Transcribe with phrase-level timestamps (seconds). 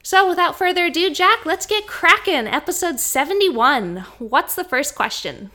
[0.05, 2.47] So, without further ado, Jack, let's get cracking.
[2.47, 3.97] Episode 71.
[4.19, 5.49] What's the first question?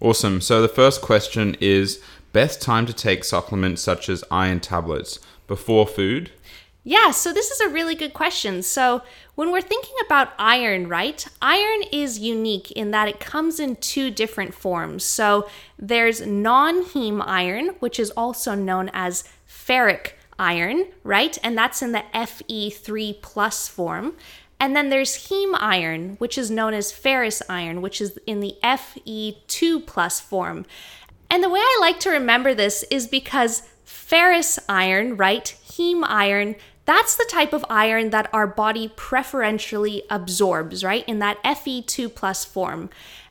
[0.00, 0.40] Awesome.
[0.40, 2.00] So the first question is
[2.32, 6.30] best time to take supplements such as iron tablets before food?
[6.82, 8.62] Yeah, so this is a really good question.
[8.62, 9.02] So,
[9.34, 11.26] when we're thinking about iron, right?
[11.42, 15.04] Iron is unique in that it comes in two different forms.
[15.04, 21.36] So, there's non heme iron, which is also known as ferric iron, right?
[21.44, 24.16] And that's in the Fe3 plus form.
[24.58, 28.56] And then there's heme iron, which is known as ferrous iron, which is in the
[28.62, 30.64] Fe2 plus form.
[31.28, 36.56] And the way I like to remember this is because ferrous iron, right, heme iron,
[36.90, 42.44] that's the type of iron that our body preferentially absorbs, right, in that Fe2 plus
[42.44, 42.90] form.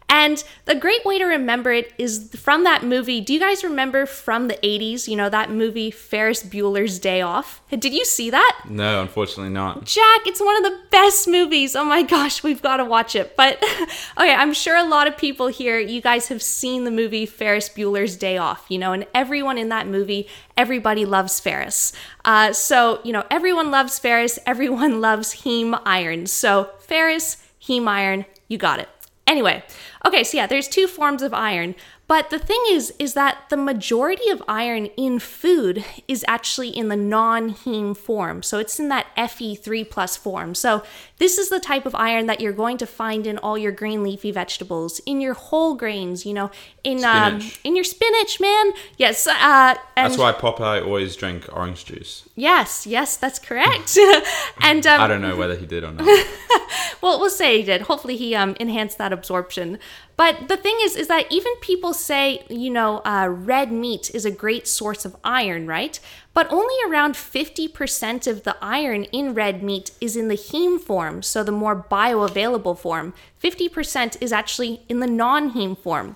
[0.09, 3.21] And the great way to remember it is from that movie.
[3.21, 7.61] Do you guys remember from the 80s, you know, that movie Ferris Bueller's Day Off?
[7.69, 8.61] Did you see that?
[8.67, 9.85] No, unfortunately not.
[9.85, 11.75] Jack, it's one of the best movies.
[11.75, 13.35] Oh my gosh, we've got to watch it.
[13.37, 13.57] But
[14.17, 17.69] okay, I'm sure a lot of people here, you guys have seen the movie Ferris
[17.69, 21.93] Bueller's Day Off, you know, and everyone in that movie, everybody loves Ferris.
[22.25, 26.25] Uh, so, you know, everyone loves Ferris, everyone loves heme iron.
[26.25, 28.89] So, Ferris, heme iron, you got it.
[29.29, 29.63] Anyway,
[30.05, 31.75] okay, so yeah, there's two forms of iron,
[32.07, 36.87] but the thing is is that the majority of iron in food is actually in
[36.87, 38.41] the non-heme form.
[38.41, 40.55] So it's in that Fe3 plus form.
[40.55, 40.83] So
[41.19, 44.03] this is the type of iron that you're going to find in all your green
[44.03, 46.49] leafy vegetables, in your whole grains, you know,
[46.83, 48.71] in um, in your spinach, man.
[48.97, 52.27] Yes, uh, that's why Popeye always drank orange juice.
[52.35, 53.97] Yes, yes, that's correct.
[54.61, 56.05] and um, I don't know whether he did or not.
[57.01, 57.81] well, we'll say he did.
[57.81, 59.77] Hopefully, he um, enhanced that absorption.
[60.15, 64.25] But the thing is, is that even people say, you know, uh, red meat is
[64.25, 65.99] a great source of iron, right?
[66.33, 71.21] But only around 50% of the iron in red meat is in the heme form,
[71.23, 73.13] so the more bioavailable form.
[73.43, 76.15] 50% is actually in the non heme form.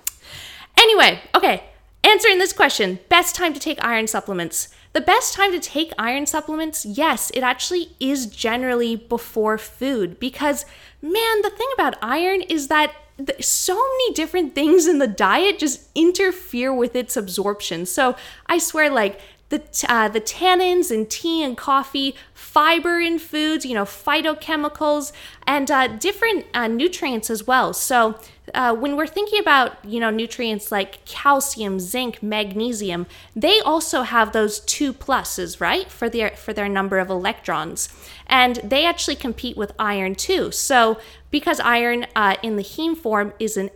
[0.78, 1.64] Anyway, okay,
[2.04, 4.70] answering this question best time to take iron supplements.
[4.94, 10.66] The best time to take iron supplements, yes, it actually is generally before food because,
[11.02, 12.94] man, the thing about iron is that
[13.40, 17.86] so many different things in the diet just interfere with its absorption.
[17.86, 18.16] So
[18.48, 19.20] I swear, like
[19.54, 25.12] the uh, the tannins in tea and coffee, fiber in foods, you know, phytochemicals,
[25.46, 27.74] and uh, different uh, nutrients as well.
[27.74, 28.20] So
[28.54, 33.06] uh, when we're thinking about you know nutrients like calcium, zinc, magnesium,
[33.36, 37.90] they also have those two pluses, right, for their for their number of electrons,
[38.26, 40.52] and they actually compete with iron too.
[40.52, 41.00] So
[41.30, 43.70] because iron uh, in the heme form is an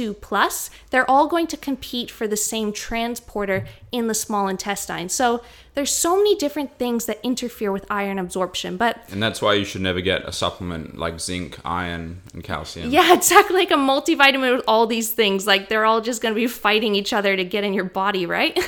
[0.00, 5.08] Fe2 plus, they're all going to compete for the same transporter in the small intestine.
[5.08, 5.42] So
[5.74, 8.76] there's so many different things that interfere with iron absorption.
[8.76, 12.90] But and that's why you should never get a supplement like zinc, iron, and calcium.
[12.90, 15.46] Yeah, exactly like a multivitamin with all these things.
[15.46, 18.26] Like they're all just going to be fighting each other to get in your body,
[18.26, 18.58] right?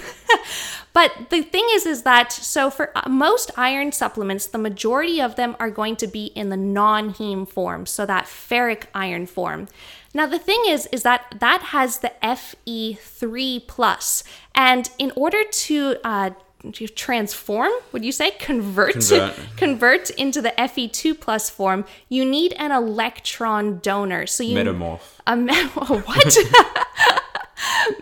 [0.92, 5.36] But the thing is, is that so for uh, most iron supplements, the majority of
[5.36, 9.68] them are going to be in the non heme form, so that ferric iron form.
[10.14, 14.24] Now the thing is, is that that has the Fe3 plus,
[14.54, 16.30] and in order to uh,
[16.94, 22.70] transform would you say convert convert, convert into the fe2 plus form you need an
[22.70, 24.26] electron donor.
[24.26, 25.00] So you metamorph.
[25.26, 26.36] A me- what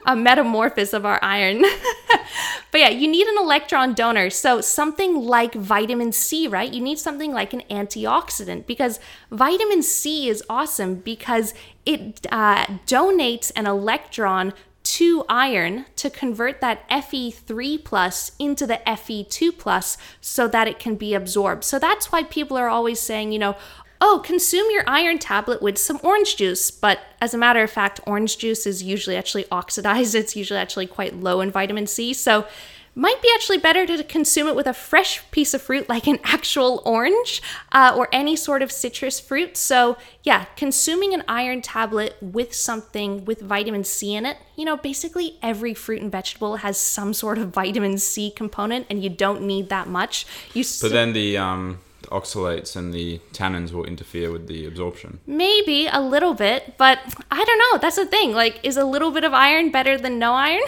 [0.07, 1.63] a metamorphosis of our iron.
[2.71, 4.31] but yeah, you need an electron donor.
[4.31, 6.73] So something like vitamin C, right?
[6.73, 11.55] You need something like an antioxidant because vitamin C is awesome because
[11.87, 14.53] it uh, donates an electron
[14.83, 20.97] to iron to convert that Fe3 plus into the Fe2 plus so that it can
[20.97, 21.65] be absorbed.
[21.65, 23.57] So that's why people are always saying, you know,
[24.01, 26.71] oh, consume your iron tablet with some orange juice.
[26.71, 30.15] But as a matter of fact, orange juice is usually actually oxidized.
[30.21, 32.13] It's usually actually quite low in vitamin C.
[32.13, 32.47] So
[32.95, 36.19] might be actually better to consume it with a fresh piece of fruit like an
[36.25, 37.41] actual orange
[37.73, 39.57] uh, or any sort of citrus fruit.
[39.57, 44.77] So, yeah, consuming an iron tablet with something with vitamin C in it, you know,
[44.77, 49.43] basically every fruit and vegetable has some sort of vitamin C component and you don't
[49.43, 50.27] need that much.
[50.53, 55.21] You but then the um oxalates and the tannins will interfere with the absorption.
[55.27, 56.99] Maybe a little bit, but
[57.31, 57.79] I don't know.
[57.79, 58.33] That's the thing.
[58.33, 60.63] Like, is a little bit of iron better than no iron?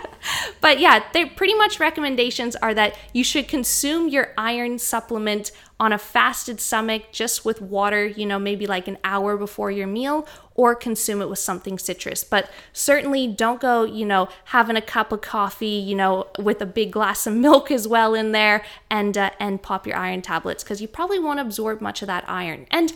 [0.60, 5.92] but yeah, they're pretty much recommendations are that you should consume your iron supplement on
[5.92, 10.26] a fasted stomach just with water, you know, maybe like an hour before your meal,
[10.54, 12.22] or consume it with something citrus.
[12.22, 16.66] But certainly don't go, you know, having a cup of coffee, you know, with a
[16.66, 20.62] big glass of milk as well in there and uh, and pop your iron tablets
[20.62, 22.66] because you probably won't absorb much of that iron.
[22.70, 22.92] And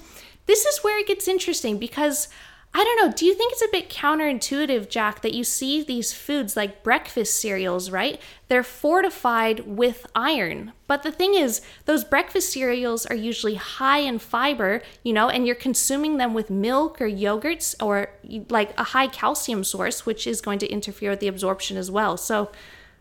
[0.47, 2.29] this is where it gets interesting because
[2.75, 3.13] I don't know.
[3.13, 7.41] Do you think it's a bit counterintuitive, Jack, that you see these foods like breakfast
[7.41, 8.21] cereals, right?
[8.49, 10.73] They're fortified with iron.
[10.87, 15.47] But the thing is, those breakfast cereals are usually high in fiber, you know, and
[15.47, 18.11] you're consuming them with milk or yogurts or
[18.51, 22.17] like a high calcium source, which is going to interfere with the absorption as well.
[22.17, 22.51] So,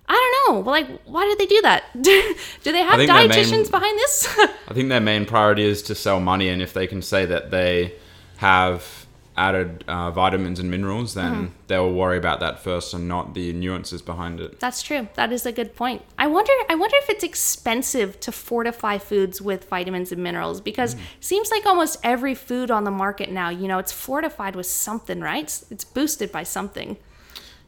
[0.09, 0.71] I don't know.
[0.71, 1.83] Like, why did they do that?
[2.01, 4.37] do they have dietitians main, behind this?
[4.67, 7.51] I think their main priority is to sell money, and if they can say that
[7.51, 7.93] they
[8.37, 9.06] have
[9.38, 11.45] added uh, vitamins and minerals, then mm-hmm.
[11.68, 14.60] they'll worry about that first and not the nuances behind it.
[14.60, 15.07] That's true.
[15.13, 16.04] That is a good point.
[16.18, 16.51] I wonder.
[16.69, 21.00] I wonder if it's expensive to fortify foods with vitamins and minerals because mm.
[21.19, 25.22] seems like almost every food on the market now, you know, it's fortified with something,
[25.22, 25.44] right?
[25.44, 26.98] It's, it's boosted by something.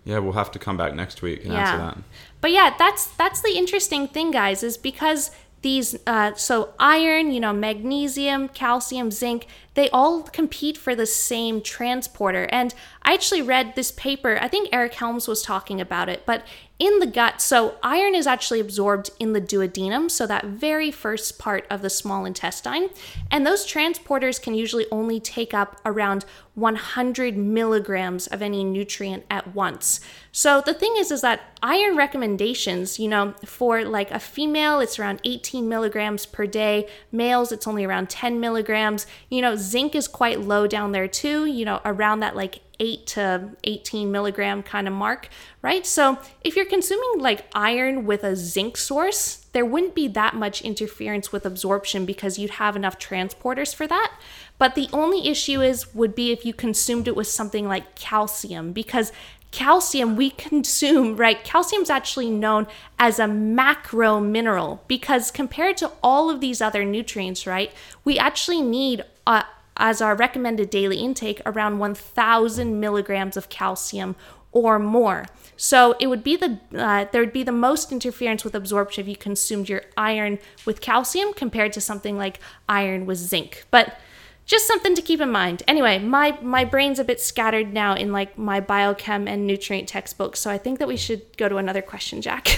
[0.05, 1.59] Yeah, we'll have to come back next week and yeah.
[1.59, 1.97] answer that.
[2.41, 7.39] But yeah, that's that's the interesting thing, guys, is because these uh, so iron you
[7.39, 12.47] know magnesium calcium zinc they all compete for the same transporter.
[12.51, 12.73] And
[13.03, 16.45] i actually read this paper i think eric helms was talking about it but
[16.79, 21.37] in the gut so iron is actually absorbed in the duodenum so that very first
[21.37, 22.89] part of the small intestine
[23.29, 29.53] and those transporters can usually only take up around 100 milligrams of any nutrient at
[29.53, 29.99] once
[30.31, 34.99] so the thing is, is that iron recommendations, you know, for like a female, it's
[34.99, 36.87] around 18 milligrams per day.
[37.11, 39.07] Males, it's only around 10 milligrams.
[39.29, 43.07] You know, zinc is quite low down there too, you know, around that like 8
[43.07, 45.29] to 18 milligram kind of mark,
[45.61, 45.85] right?
[45.85, 50.61] So if you're consuming like iron with a zinc source, there wouldn't be that much
[50.61, 54.13] interference with absorption because you'd have enough transporters for that.
[54.57, 58.71] But the only issue is would be if you consumed it with something like calcium
[58.71, 59.11] because
[59.51, 61.43] calcium we consume, right?
[61.43, 62.67] Calcium's actually known
[62.97, 67.71] as a macro mineral because compared to all of these other nutrients, right,
[68.03, 69.43] we actually need uh,
[69.79, 74.15] as our recommended daily intake around 1000 milligrams of calcium
[74.51, 75.25] or more.
[75.57, 79.07] So it would be the uh, there would be the most interference with absorption if
[79.07, 83.65] you consumed your iron with calcium compared to something like iron with zinc.
[83.71, 83.97] But
[84.45, 85.61] just something to keep in mind.
[85.67, 90.39] Anyway, my my brain's a bit scattered now in like my biochem and nutrient textbooks,
[90.39, 92.57] so I think that we should go to another question, Jack.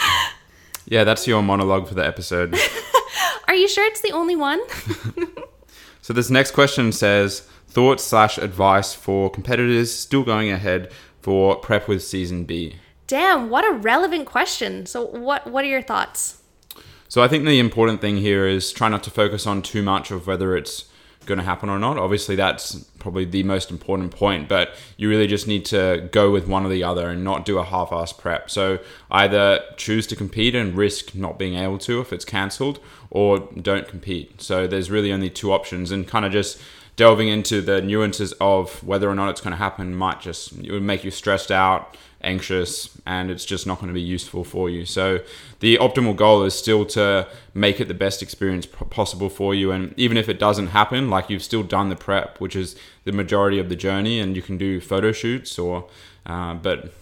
[0.84, 2.54] yeah, that's your monologue for the episode.
[3.48, 4.60] Are you sure it's the only one?
[6.02, 11.86] so this next question says thoughts slash advice for competitors still going ahead for prep
[11.88, 12.76] with season B.
[13.06, 14.84] Damn, what a relevant question.
[14.84, 16.42] So what what are your thoughts?
[17.08, 20.10] So I think the important thing here is try not to focus on too much
[20.10, 20.86] of whether it's
[21.26, 21.96] going to happen or not.
[21.98, 26.46] Obviously, that's probably the most important point, but you really just need to go with
[26.46, 28.50] one or the other and not do a half assed prep.
[28.50, 28.78] So
[29.10, 33.88] either choose to compete and risk not being able to if it's cancelled, or don't
[33.88, 34.40] compete.
[34.40, 36.60] So there's really only two options, and kind of just
[36.96, 40.70] delving into the nuances of whether or not it's going to happen might just it
[40.70, 44.70] would make you stressed out anxious and it's just not going to be useful for
[44.70, 44.84] you.
[44.84, 45.20] So
[45.60, 49.94] the optimal goal is still to make it the best experience possible for you and
[49.96, 53.58] even if it doesn't happen like you've still done the prep which is the majority
[53.58, 55.88] of the journey and you can do photo shoots or
[56.26, 56.92] uh, but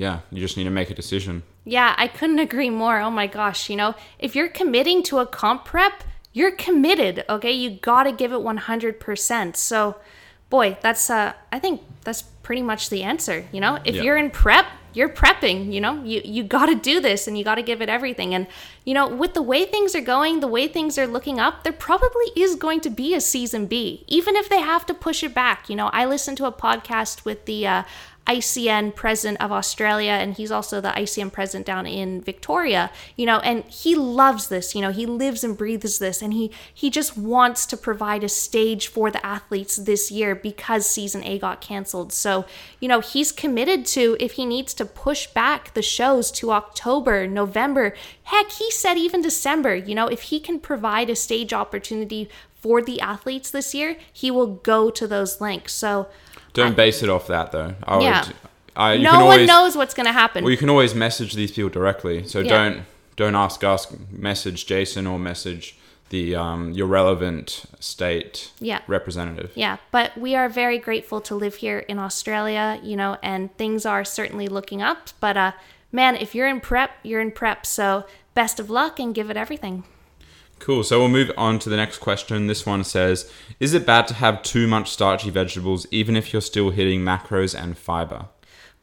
[0.00, 1.42] yeah, you just need to make a decision.
[1.64, 3.00] Yeah, I couldn't agree more.
[3.00, 7.52] Oh my gosh, you know, if you're committing to a comp prep, you're committed, okay?
[7.52, 9.56] You got to give it 100%.
[9.56, 9.96] So,
[10.48, 13.46] boy, that's uh I think that's pretty much the answer.
[13.52, 15.72] You know, if you're in prep, you're prepping.
[15.72, 18.34] You know, you you got to do this and you got to give it everything.
[18.34, 18.48] And
[18.84, 21.72] you know, with the way things are going, the way things are looking up, there
[21.72, 25.32] probably is going to be a season B, even if they have to push it
[25.32, 25.70] back.
[25.70, 27.82] You know, I listened to a podcast with the uh,
[28.26, 32.90] ICN president of Australia, and he's also the ICN president down in Victoria.
[33.16, 34.74] You know, and he loves this.
[34.74, 38.28] You know, he lives and breathes this, and he he just wants to provide a
[38.28, 42.12] stage for the athletes this year because season A got canceled.
[42.12, 42.44] So
[42.78, 47.26] you know, he's committed to if he needs to push back the shows to October,
[47.26, 49.74] November, heck, he said even December.
[49.74, 52.28] You know, if he can provide a stage opportunity
[52.60, 55.72] for the athletes this year, he will go to those links.
[55.72, 56.08] So
[56.52, 57.74] Don't base it off that though.
[57.84, 58.26] I Yeah.
[58.26, 58.36] would.
[58.76, 60.44] I, you no one always, knows what's going to happen.
[60.44, 62.26] Well, you can always message these people directly.
[62.26, 62.48] So Yeah.
[62.48, 62.82] don't
[63.16, 63.86] don't ask us.
[64.10, 65.76] Message Jason or message
[66.08, 68.80] the um, your relevant state Yeah.
[68.86, 69.52] representative.
[69.54, 73.84] Yeah, but we are very grateful to live here in Australia, you know, and things
[73.86, 75.10] are certainly looking up.
[75.20, 75.52] But uh,
[75.92, 77.66] man, if you're in prep, you're in prep.
[77.66, 78.04] So
[78.34, 79.84] best of luck and give it everything.
[80.60, 80.84] Cool.
[80.84, 82.46] So we'll move on to the next question.
[82.46, 86.42] This one says, "Is it bad to have too much starchy vegetables, even if you're
[86.42, 88.26] still hitting macros and fiber?"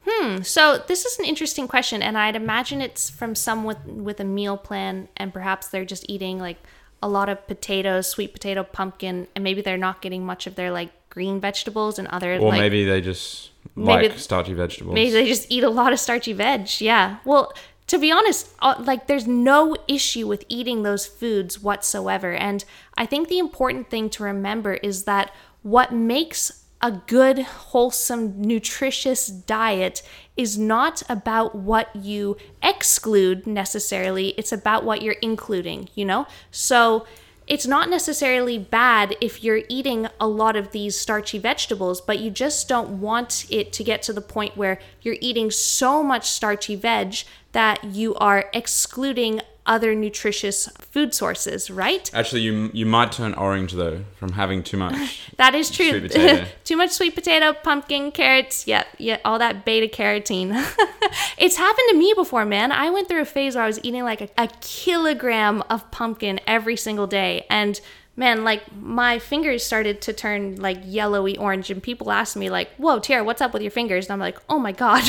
[0.05, 0.41] Hmm.
[0.41, 4.23] So this is an interesting question, and I'd imagine it's from someone with, with a
[4.23, 6.57] meal plan, and perhaps they're just eating like
[7.03, 10.71] a lot of potatoes, sweet potato, pumpkin, and maybe they're not getting much of their
[10.71, 14.95] like green vegetables and other Or like maybe they just Maybe- like starchy vegetables.
[14.95, 16.69] Maybe they just eat a lot of starchy veg.
[16.79, 17.17] Yeah.
[17.25, 17.53] Well,
[17.87, 22.33] to be honest, uh, like there's no issue with eating those foods whatsoever.
[22.33, 22.63] And
[22.97, 29.27] I think the important thing to remember is that what makes a good, wholesome, nutritious
[29.27, 30.03] diet
[30.35, 36.27] is not about what you exclude necessarily, it's about what you're including, you know?
[36.51, 37.07] So,
[37.47, 42.29] it's not necessarily bad if you're eating a lot of these starchy vegetables, but you
[42.29, 46.75] just don't want it to get to the point where you're eating so much starchy
[46.75, 47.15] veg
[47.53, 52.09] that you are excluding other nutritious food sources, right?
[52.13, 55.21] Actually, you you might turn orange though from having too much.
[55.37, 55.89] That is true.
[55.91, 56.45] Sweet potato.
[56.63, 60.49] Too much sweet potato, pumpkin, carrots, yeah, yeah, all that beta carotene.
[61.37, 62.71] it's happened to me before, man.
[62.71, 66.39] I went through a phase where I was eating like a, a kilogram of pumpkin
[66.47, 67.45] every single day.
[67.51, 67.79] And
[68.15, 71.69] man, like my fingers started to turn like yellowy orange.
[71.69, 74.07] And people asked me, like, whoa, Tara, what's up with your fingers?
[74.07, 75.03] And I'm like, oh my God.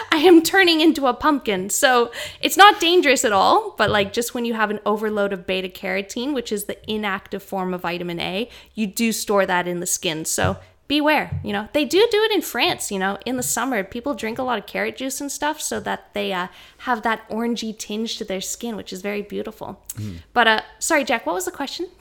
[0.12, 1.70] I am turning into a pumpkin.
[1.70, 5.46] So it's not dangerous at all, but like just when you have an overload of
[5.46, 9.80] beta carotene, which is the inactive form of vitamin A, you do store that in
[9.80, 10.24] the skin.
[10.24, 10.56] So
[10.88, 11.68] beware, you know.
[11.72, 13.84] They do do it in France, you know, in the summer.
[13.84, 17.28] People drink a lot of carrot juice and stuff so that they uh, have that
[17.28, 19.82] orangey tinge to their skin, which is very beautiful.
[20.32, 21.88] But uh sorry, Jack, what was the question?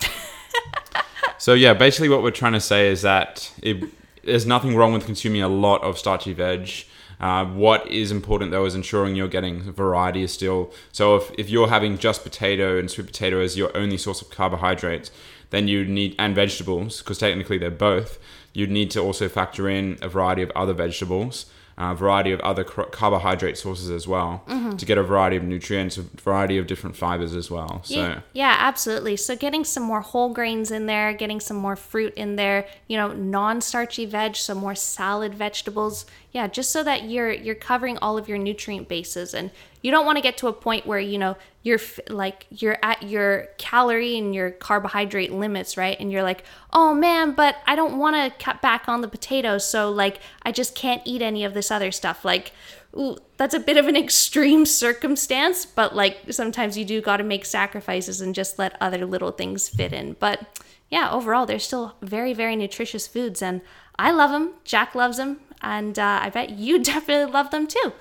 [1.39, 3.83] So yeah, basically what we're trying to say is that it,
[4.23, 6.69] there's nothing wrong with consuming a lot of starchy veg.
[7.19, 10.71] Uh, what is important though is ensuring you're getting variety still.
[10.91, 14.29] So if, if you're having just potato and sweet potato as your only source of
[14.29, 15.11] carbohydrates,
[15.49, 18.19] then you need and vegetables because technically they're both.
[18.53, 21.45] You'd need to also factor in a variety of other vegetables,
[21.77, 24.43] a variety of other car- carbohydrate sources as well
[24.77, 27.81] to get a variety of nutrients, a variety of different fibers as well.
[27.83, 29.15] So Yeah, yeah, absolutely.
[29.17, 32.97] So getting some more whole grains in there, getting some more fruit in there, you
[32.97, 36.05] know, non-starchy veg, some more salad vegetables.
[36.31, 39.49] Yeah, just so that you're you're covering all of your nutrient bases and
[39.81, 43.03] you don't want to get to a point where, you know, you're like you're at
[43.03, 45.97] your calorie and your carbohydrate limits, right?
[45.99, 49.65] And you're like, "Oh man, but I don't want to cut back on the potatoes,
[49.65, 52.51] so like I just can't eat any of this other stuff." Like
[52.97, 57.23] Ooh, that's a bit of an extreme circumstance, but like sometimes you do got to
[57.23, 60.15] make sacrifices and just let other little things fit in.
[60.19, 63.61] But yeah, overall, they're still very, very nutritious foods, and
[63.97, 64.53] I love them.
[64.63, 67.93] Jack loves them, and uh, I bet you definitely love them too.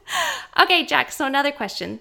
[0.60, 2.00] okay, Jack, so another question.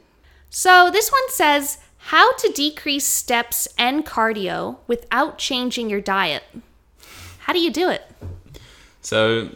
[0.49, 6.43] So this one says, How to decrease steps and cardio without changing your diet?
[7.39, 8.03] How do you do it?
[9.01, 9.49] So,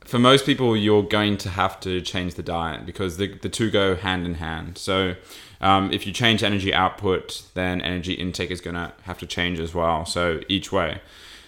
[0.00, 3.70] for most people, you're going to have to change the diet because the, the two
[3.70, 4.78] go hand in hand.
[4.78, 5.16] So,
[5.60, 9.60] um, if you change energy output, then energy intake is going to have to change
[9.60, 10.06] as well.
[10.06, 11.00] So, each way.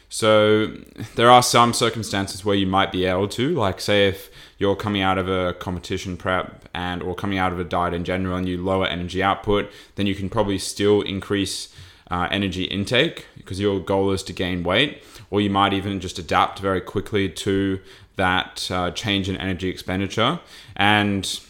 [0.09, 0.69] So,
[1.17, 5.03] there are some circumstances where you might be able to, like, say, if you're coming
[5.03, 8.49] out of a competition prep and or coming out of a diet in general and
[8.49, 11.75] you lower energy output, then you can probably still increase
[12.11, 16.19] uh, energy intake because your goal is to gain weight, or you might even just
[16.19, 17.81] adapt very quickly to
[18.17, 20.39] that uh, change in energy expenditure.
[20.77, 21.41] And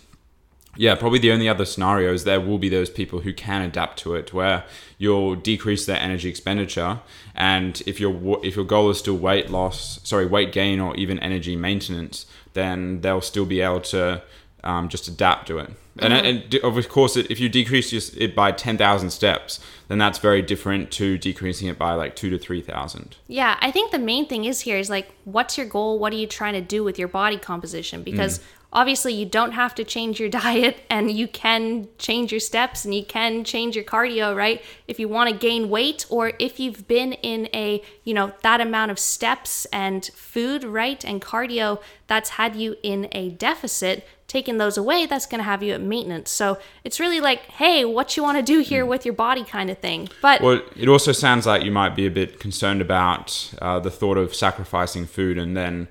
[0.76, 3.98] yeah, probably the only other scenario is there will be those people who can adapt
[4.00, 4.64] to it, where
[4.98, 7.00] you'll decrease their energy expenditure,
[7.34, 11.18] and if your if your goal is still weight loss, sorry, weight gain, or even
[11.20, 14.22] energy maintenance, then they'll still be able to
[14.64, 15.70] um, just adapt to it.
[15.98, 20.90] And, and of course, if you decrease it by 10,000 steps, then that's very different
[20.92, 23.16] to decreasing it by like two to 3,000.
[23.28, 25.98] Yeah, I think the main thing is here is like, what's your goal?
[25.98, 28.02] What are you trying to do with your body composition?
[28.02, 28.40] Because
[28.76, 32.94] obviously, you don't have to change your diet and you can change your steps and
[32.94, 34.62] you can change your cardio, right?
[34.86, 38.60] If you want to gain weight or if you've been in a, you know, that
[38.60, 41.02] amount of steps and food, right?
[41.04, 45.62] And cardio that's had you in a deficit, taking those away, that's going to have
[45.62, 46.30] you at maintenance.
[46.30, 49.70] So it's really like, hey, what you want to do here with your body kind
[49.70, 50.08] of thing.
[50.20, 53.90] But Well, it also sounds like you might be a bit concerned about uh, the
[53.90, 55.88] thought of sacrificing food, and then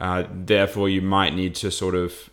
[0.00, 2.30] uh, therefore you might need to sort of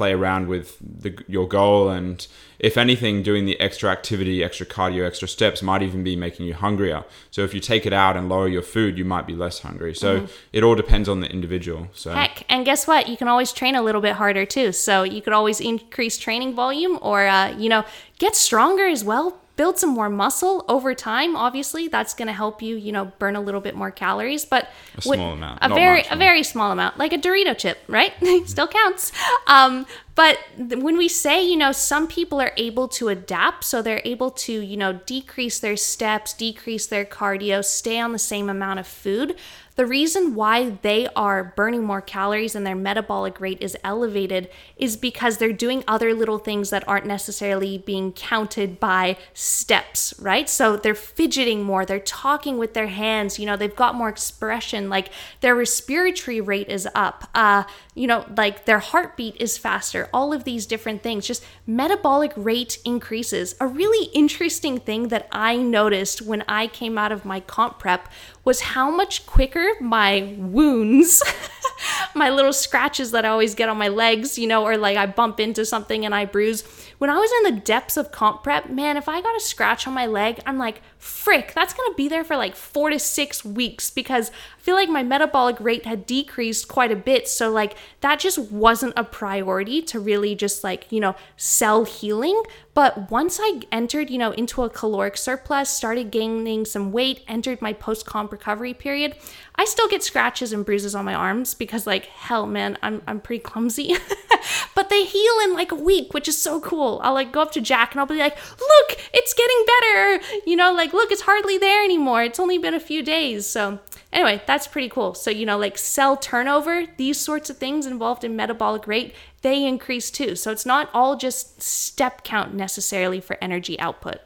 [0.00, 1.90] play around with the, your goal.
[1.90, 2.26] And
[2.58, 6.54] if anything, doing the extra activity, extra cardio, extra steps might even be making you
[6.54, 7.04] hungrier.
[7.30, 9.94] So if you take it out and lower your food, you might be less hungry.
[9.94, 11.88] So it all depends on the individual.
[11.92, 13.08] So Heck, and guess what?
[13.08, 14.72] You can always train a little bit harder too.
[14.72, 17.84] So you could always increase training volume or, uh, you know,
[18.18, 19.38] get stronger as well.
[19.60, 21.36] Build some more muscle over time.
[21.36, 24.46] Obviously, that's going to help you, you know, burn a little bit more calories.
[24.46, 27.54] But A small amount, a not very, much a very small amount, like a Dorito
[27.54, 28.14] chip, right?
[28.46, 29.12] Still counts.
[29.46, 34.00] Um, but when we say, you know, some people are able to adapt, so they're
[34.06, 38.80] able to, you know, decrease their steps, decrease their cardio, stay on the same amount
[38.80, 39.36] of food.
[39.80, 44.98] The reason why they are burning more calories and their metabolic rate is elevated is
[44.98, 50.50] because they're doing other little things that aren't necessarily being counted by steps, right?
[50.50, 54.90] So they're fidgeting more, they're talking with their hands, you know, they've got more expression,
[54.90, 55.08] like
[55.40, 57.62] their respiratory rate is up, uh,
[57.94, 62.78] you know, like their heartbeat is faster, all of these different things, just metabolic rate
[62.84, 63.54] increases.
[63.60, 68.10] A really interesting thing that I noticed when I came out of my comp prep
[68.44, 71.22] was how much quicker my wounds,
[72.14, 75.06] my little scratches that I always get on my legs, you know, or like I
[75.06, 76.64] bump into something and I bruise.
[77.00, 79.86] When I was in the depths of comp prep, man, if I got a scratch
[79.86, 83.42] on my leg, I'm like, frick, that's gonna be there for like four to six
[83.42, 87.26] weeks because I feel like my metabolic rate had decreased quite a bit.
[87.26, 92.42] So, like, that just wasn't a priority to really just like, you know, cell healing.
[92.74, 97.62] But once I entered, you know, into a caloric surplus, started gaining some weight, entered
[97.62, 99.16] my post comp recovery period,
[99.60, 103.20] I still get scratches and bruises on my arms because, like, hell, man, I'm, I'm
[103.20, 103.94] pretty clumsy.
[104.74, 106.98] but they heal in like a week, which is so cool.
[107.04, 110.40] I'll like go up to Jack and I'll be like, look, it's getting better.
[110.46, 112.22] You know, like, look, it's hardly there anymore.
[112.22, 113.46] It's only been a few days.
[113.46, 113.80] So,
[114.14, 115.12] anyway, that's pretty cool.
[115.12, 119.66] So, you know, like cell turnover, these sorts of things involved in metabolic rate, they
[119.66, 120.36] increase too.
[120.36, 124.20] So, it's not all just step count necessarily for energy output.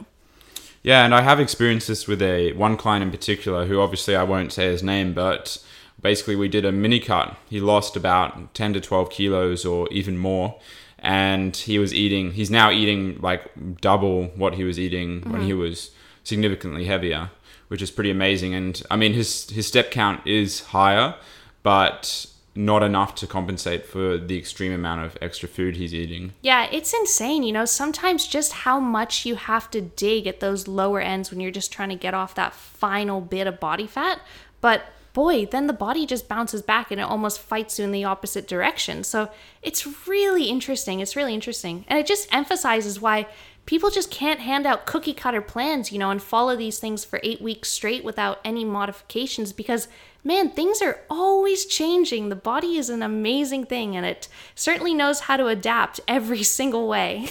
[0.84, 4.22] Yeah, and I have experienced this with a one client in particular who obviously I
[4.22, 5.56] won't say his name, but
[6.00, 7.36] basically we did a mini cut.
[7.48, 10.60] He lost about 10 to 12 kilos or even more.
[10.98, 15.50] And he was eating, he's now eating like double what he was eating when he
[15.50, 15.60] mm-hmm.
[15.60, 15.90] was
[16.22, 17.30] significantly heavier,
[17.68, 18.54] which is pretty amazing.
[18.54, 21.14] And I mean, his, his step count is higher,
[21.62, 26.32] but not enough to compensate for the extreme amount of extra food he's eating.
[26.40, 27.42] Yeah, it's insane.
[27.42, 31.40] You know, sometimes just how much you have to dig at those lower ends when
[31.40, 34.20] you're just trying to get off that final bit of body fat.
[34.60, 38.04] But boy, then the body just bounces back and it almost fights you in the
[38.04, 39.02] opposite direction.
[39.04, 39.30] So
[39.62, 41.00] it's really interesting.
[41.00, 41.84] It's really interesting.
[41.88, 43.26] And it just emphasizes why
[43.66, 47.20] people just can't hand out cookie cutter plans, you know, and follow these things for
[47.22, 49.88] eight weeks straight without any modifications because,
[50.24, 52.30] man, things are always changing.
[52.30, 56.88] The body is an amazing thing and it certainly knows how to adapt every single
[56.88, 57.28] way.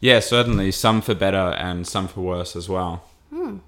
[0.00, 0.70] Yeah, certainly.
[0.70, 3.04] Some for better and some for worse as well.
[3.30, 3.58] Hmm.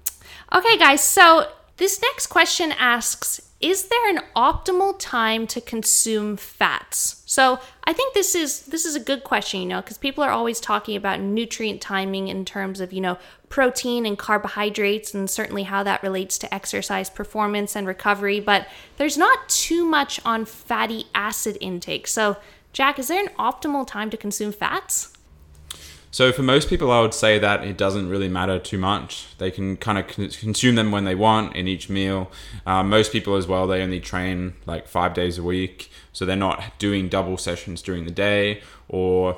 [0.53, 7.23] Okay, guys, so this next question asks Is there an optimal time to consume fats?
[7.25, 10.31] So I think this is this is a good question, you know, because people are
[10.31, 13.17] always talking about nutrient timing in terms of, you know,
[13.49, 19.17] protein and carbohydrates and certainly how that relates to exercise performance and recovery, but there's
[19.17, 22.07] not too much on fatty acid intake.
[22.07, 22.37] So,
[22.73, 25.16] Jack, is there an optimal time to consume fats?
[26.11, 29.27] So for most people, I would say that it doesn't really matter too much.
[29.37, 32.31] They can kind of consume them when they want in each meal.
[32.65, 36.35] Uh, most people as well, they only train like five days a week, so they're
[36.35, 38.61] not doing double sessions during the day.
[38.87, 39.37] Or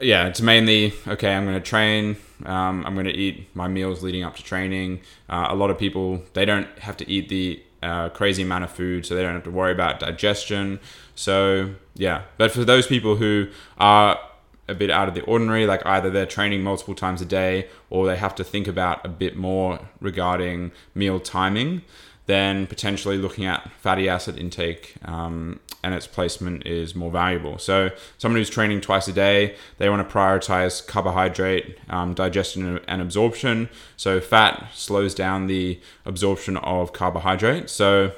[0.00, 1.34] yeah, it's mainly okay.
[1.34, 2.16] I'm going to train.
[2.44, 5.00] Um, I'm going to eat my meals leading up to training.
[5.28, 8.70] Uh, a lot of people they don't have to eat the uh, crazy amount of
[8.70, 10.80] food, so they don't have to worry about digestion.
[11.14, 14.18] So yeah, but for those people who are
[14.68, 18.06] a bit out of the ordinary, like either they're training multiple times a day or
[18.06, 21.82] they have to think about a bit more regarding meal timing,
[22.26, 27.58] then potentially looking at fatty acid intake um, and its placement is more valuable.
[27.58, 33.00] So, someone who's training twice a day, they want to prioritize carbohydrate um, digestion and
[33.00, 33.68] absorption.
[33.96, 37.70] So, fat slows down the absorption of carbohydrate.
[37.70, 38.12] So,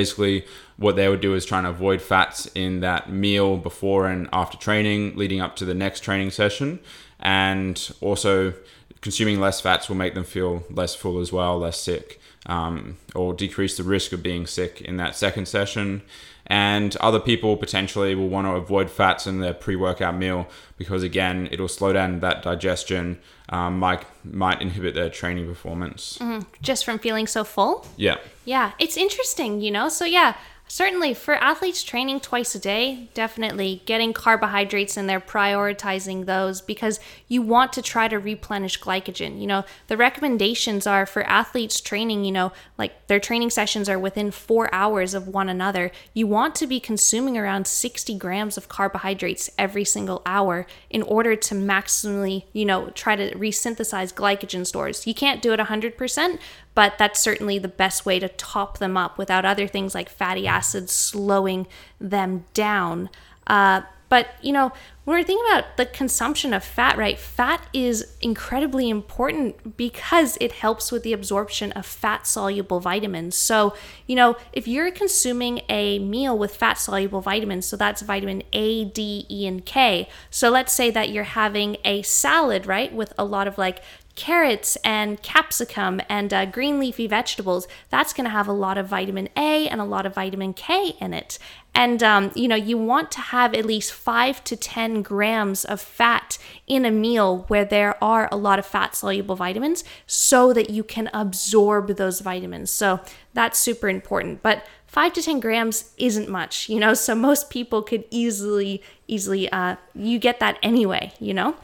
[0.00, 0.44] basically,
[0.76, 4.58] what they would do is trying to avoid fats in that meal before and after
[4.58, 6.78] training, leading up to the next training session,
[7.18, 8.52] and also
[9.00, 13.34] consuming less fats will make them feel less full as well, less sick, um, or
[13.34, 16.02] decrease the risk of being sick in that second session.
[16.48, 20.46] And other people potentially will want to avoid fats in their pre-workout meal
[20.78, 26.18] because again, it'll slow down that digestion, um, might might inhibit their training performance.
[26.62, 27.86] Just from feeling so full?
[27.96, 28.18] Yeah.
[28.44, 29.88] Yeah, it's interesting, you know?
[29.88, 30.36] So, yeah,
[30.68, 36.98] certainly for athletes training twice a day, definitely getting carbohydrates in there, prioritizing those because
[37.28, 39.40] you want to try to replenish glycogen.
[39.40, 43.98] You know, the recommendations are for athletes training, you know, like their training sessions are
[43.98, 45.92] within four hours of one another.
[46.14, 51.36] You want to be consuming around 60 grams of carbohydrates every single hour in order
[51.36, 55.06] to maximally, you know, try to resynthesize glycogen stores.
[55.06, 56.38] You can't do it 100%,
[56.76, 60.46] but that's certainly the best way to top them up without other things like fatty
[60.46, 61.66] acids slowing
[61.98, 63.08] them down.
[63.46, 64.72] Uh, but you know,
[65.04, 67.18] when we're thinking about the consumption of fat, right?
[67.18, 73.36] Fat is incredibly important because it helps with the absorption of fat soluble vitamins.
[73.36, 73.74] So,
[74.06, 78.84] you know, if you're consuming a meal with fat soluble vitamins, so that's vitamin A,
[78.84, 80.08] D, E, and K.
[80.28, 83.80] So let's say that you're having a salad, right, with a lot of like
[84.16, 88.88] carrots and capsicum and uh, green leafy vegetables, that's going to have a lot of
[88.88, 91.38] vitamin A and a lot of vitamin K in it.
[91.74, 95.78] And, um, you know, you want to have at least five to 10 grams of
[95.78, 100.70] fat in a meal where there are a lot of fat soluble vitamins so that
[100.70, 102.70] you can absorb those vitamins.
[102.70, 103.00] So
[103.34, 104.42] that's super important.
[104.42, 109.52] But five to 10 grams isn't much, you know, so most people could easily, easily,
[109.52, 111.54] uh, you get that anyway, you know?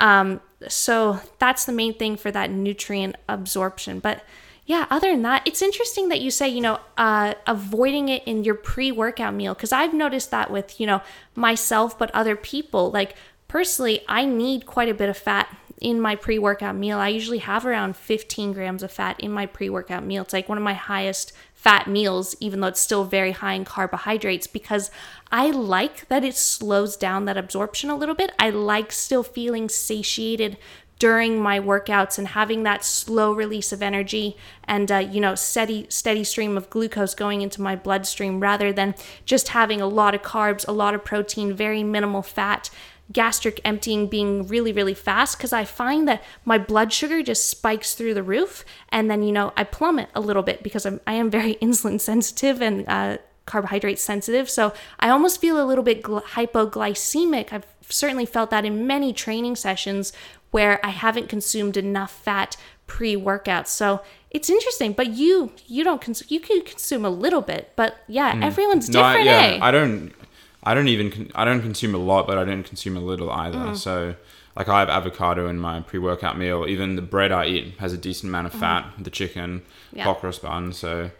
[0.00, 3.98] Um, so that's the main thing for that nutrient absorption.
[3.98, 4.24] But
[4.66, 8.44] yeah, other than that, it's interesting that you say, you know, uh, avoiding it in
[8.44, 9.54] your pre workout meal.
[9.54, 11.02] Cause I've noticed that with, you know,
[11.34, 12.90] myself, but other people.
[12.90, 13.16] Like
[13.48, 16.98] personally, I need quite a bit of fat in my pre workout meal.
[16.98, 20.22] I usually have around 15 grams of fat in my pre workout meal.
[20.22, 23.66] It's like one of my highest fat meals, even though it's still very high in
[23.66, 24.90] carbohydrates, because
[25.30, 28.32] I like that it slows down that absorption a little bit.
[28.38, 30.56] I like still feeling satiated
[30.98, 35.86] during my workouts and having that slow release of energy and uh, you know steady
[35.88, 38.94] steady stream of glucose going into my bloodstream rather than
[39.24, 42.68] just having a lot of carbs a lot of protein very minimal fat
[43.12, 47.94] gastric emptying being really really fast because i find that my blood sugar just spikes
[47.94, 51.14] through the roof and then you know i plummet a little bit because I'm, i
[51.14, 56.02] am very insulin sensitive and uh, carbohydrate sensitive so i almost feel a little bit
[56.02, 60.12] gl- hypoglycemic i've certainly felt that in many training sessions
[60.52, 66.26] where i haven't consumed enough fat pre-workout so it's interesting but you you don't consume
[66.30, 69.58] you can consume a little bit but yeah everyone's No, I, different yeah, eh?
[69.62, 70.12] I don't.
[70.62, 71.10] I don't even.
[71.10, 73.58] Con- I don't consume a lot, but I don't consume a little either.
[73.58, 73.76] Mm.
[73.76, 74.14] So,
[74.56, 76.66] like, I have avocado in my pre-workout meal.
[76.68, 78.84] Even the bread I eat has a decent amount of fat.
[78.98, 79.96] The chicken, Mm-hmm.
[79.98, 80.04] Yeah.
[80.04, 80.72] cockroach bun.
[80.72, 81.10] So,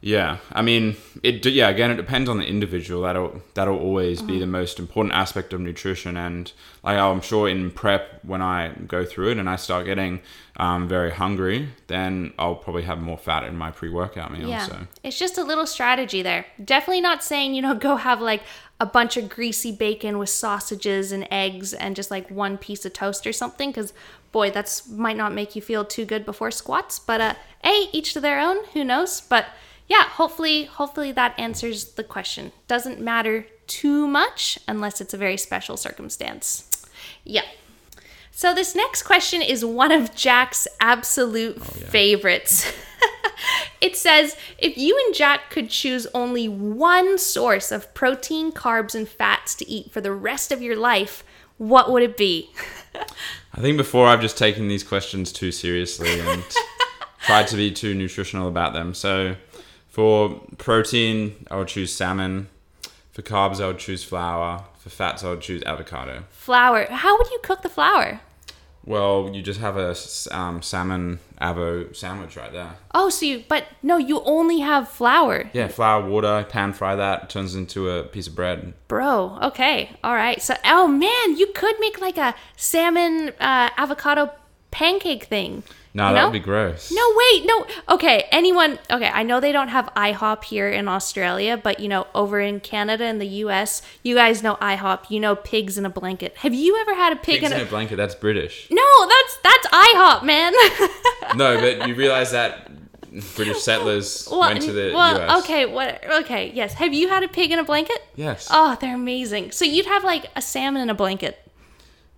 [0.00, 0.38] yeah.
[0.52, 1.46] I mean, it.
[1.46, 1.68] Yeah.
[1.68, 3.02] Again, it depends on the individual.
[3.02, 3.40] That'll.
[3.54, 4.26] That'll always Mm-hmm.
[4.32, 6.16] be the most important aspect of nutrition.
[6.16, 6.50] And
[6.82, 10.20] like, I'm sure in prep when I go through it and I start getting
[10.56, 14.48] um, very hungry, then I'll probably have more fat in my pre-workout meal.
[14.48, 14.66] Yeah.
[14.66, 14.76] So.
[15.04, 16.46] It's just a little strategy there.
[16.62, 18.42] Definitely not saying, you know, go have like
[18.82, 22.92] a bunch of greasy bacon with sausages and eggs and just like one piece of
[22.92, 23.92] toast or something because
[24.32, 28.12] boy, that's might not make you feel too good before squats, but uh hey, each
[28.12, 29.20] to their own, who knows?
[29.20, 29.46] But
[29.86, 32.50] yeah, hopefully hopefully that answers the question.
[32.66, 36.84] Doesn't matter too much unless it's a very special circumstance.
[37.22, 37.46] Yeah.
[38.32, 42.72] So this next question is one of Jack's absolute favorites.
[43.80, 49.08] it says if you and Jack could choose only one source of protein, carbs, and
[49.08, 51.24] fats to eat for the rest of your life,
[51.58, 52.50] what would it be?
[53.54, 56.44] I think before I've just taken these questions too seriously and
[57.26, 58.94] tried to be too nutritional about them.
[58.94, 59.36] So
[59.88, 62.48] for protein, I would choose salmon.
[63.12, 64.64] For carbs, I would choose flour.
[64.78, 66.24] For fats, I would choose avocado.
[66.30, 66.86] Flour.
[66.90, 68.20] How would you cook the flour?
[68.84, 69.94] Well, you just have a
[70.30, 72.76] um, salmon avo sandwich right there.
[72.94, 75.50] Oh, so you, but no, you only have flour.
[75.52, 78.74] Yeah, flour, water, pan fry that, turns into a piece of bread.
[78.88, 79.90] Bro, okay.
[80.02, 80.42] All right.
[80.42, 84.32] So, oh man, you could make like a salmon uh, avocado
[84.72, 85.62] pancake thing.
[85.94, 86.90] No, you that would be gross.
[86.90, 87.66] No, wait, no.
[87.90, 88.78] Okay, anyone?
[88.90, 92.60] Okay, I know they don't have IHOP here in Australia, but you know, over in
[92.60, 95.10] Canada and the U.S., you guys know IHOP.
[95.10, 96.34] You know, pigs in a blanket.
[96.38, 97.64] Have you ever had a pig Pigs in in a?
[97.64, 98.68] a blanket, that's British.
[98.70, 100.52] no, that's that's IHOP, man.
[101.36, 102.70] No, but you realize that
[103.34, 105.44] British settlers well, went to the well, US.
[105.44, 106.02] okay, what?
[106.22, 106.74] Okay, yes.
[106.74, 107.98] Have you had a pig in a blanket?
[108.16, 108.48] Yes.
[108.50, 109.50] Oh, they're amazing.
[109.52, 111.38] So you'd have like a salmon in a blanket.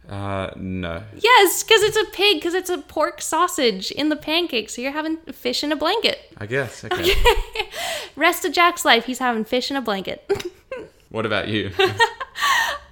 [0.08, 1.02] Uh, no.
[1.16, 4.68] Yes, because it's a pig, because it's a pork sausage in the pancake.
[4.68, 6.20] So you're having fish in a blanket.
[6.36, 6.84] I guess.
[6.84, 7.12] Okay.
[8.16, 10.30] Rest of Jack's life, he's having fish in a blanket.
[11.08, 11.70] what about you?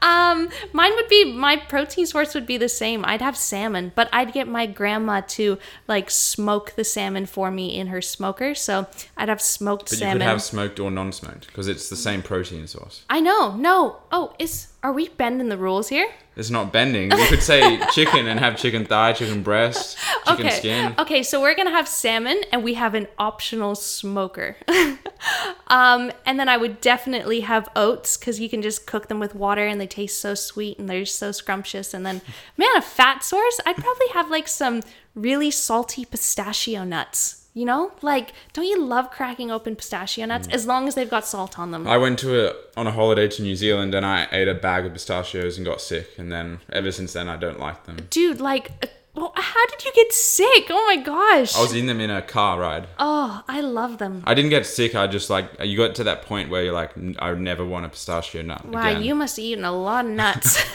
[0.02, 3.04] um, mine would be my protein source would be the same.
[3.04, 7.78] I'd have salmon, but I'd get my grandma to like smoke the salmon for me
[7.78, 8.54] in her smoker.
[8.54, 8.86] So
[9.16, 10.16] I'd have smoked But salmon.
[10.16, 13.04] you could have smoked or non-smoked because it's the same protein source.
[13.08, 13.56] I know.
[13.56, 13.98] No.
[14.10, 16.08] Oh, is are we bending the rules here?
[16.34, 17.12] It's not bending.
[17.12, 20.56] You could say chicken and have chicken thigh, chicken breast, chicken okay.
[20.56, 20.94] skin.
[20.98, 24.56] Okay, so we're gonna have salmon, and we have an optional smoker.
[25.68, 29.34] um, and then I would definitely have oats because you can just cook them with
[29.34, 31.94] water, and they taste so sweet and they're so scrumptious.
[31.94, 32.22] And then,
[32.56, 34.82] man, a fat source, I'd probably have like some
[35.14, 37.38] really salty pistachio nuts.
[37.54, 40.54] You know, like, don't you love cracking open pistachio nuts mm.
[40.54, 41.86] as long as they've got salt on them?
[41.86, 44.86] I went to a on a holiday to New Zealand and I ate a bag
[44.86, 46.18] of pistachios and got sick.
[46.18, 47.98] And then ever since then, I don't like them.
[48.08, 48.70] Dude, like,
[49.14, 50.66] well, how did you get sick?
[50.70, 51.54] Oh my gosh.
[51.56, 52.86] I was eating them in a car ride.
[52.98, 54.22] oh, I love them.
[54.26, 54.94] I didn't get sick.
[54.94, 57.88] I just like you got to that point where you're like, I never want a
[57.90, 59.02] pistachio nut Wow, again.
[59.02, 60.62] you must have eaten a lot of nuts.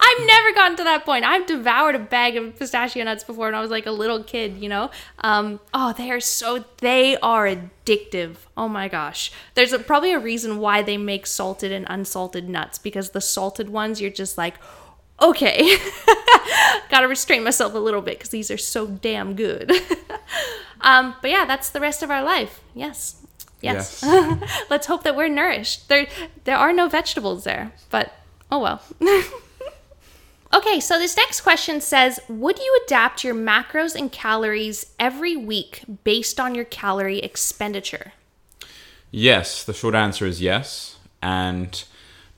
[0.00, 1.24] I've never gotten to that point.
[1.24, 4.58] I've devoured a bag of pistachio nuts before when I was like a little kid,
[4.58, 4.92] you know?
[5.24, 8.36] Um, oh, they are so, they are addictive.
[8.56, 9.32] Oh my gosh.
[9.54, 13.68] There's a, probably a reason why they make salted and unsalted nuts because the salted
[13.68, 14.54] ones, you're just like,
[15.20, 15.76] okay,
[16.90, 19.70] gotta restrain myself a little bit because these are so damn good.
[20.80, 22.60] um, but yeah, that's the rest of our life.
[22.74, 23.16] Yes.
[23.62, 24.02] Yes.
[24.70, 25.88] Let's hope that we're nourished.
[25.88, 26.06] There
[26.44, 28.12] there are no vegetables there, but
[28.50, 28.82] oh well.
[30.54, 35.82] okay, so this next question says, would you adapt your macros and calories every week
[36.04, 38.12] based on your calorie expenditure?
[39.10, 40.96] Yes, the short answer is yes.
[41.22, 41.82] And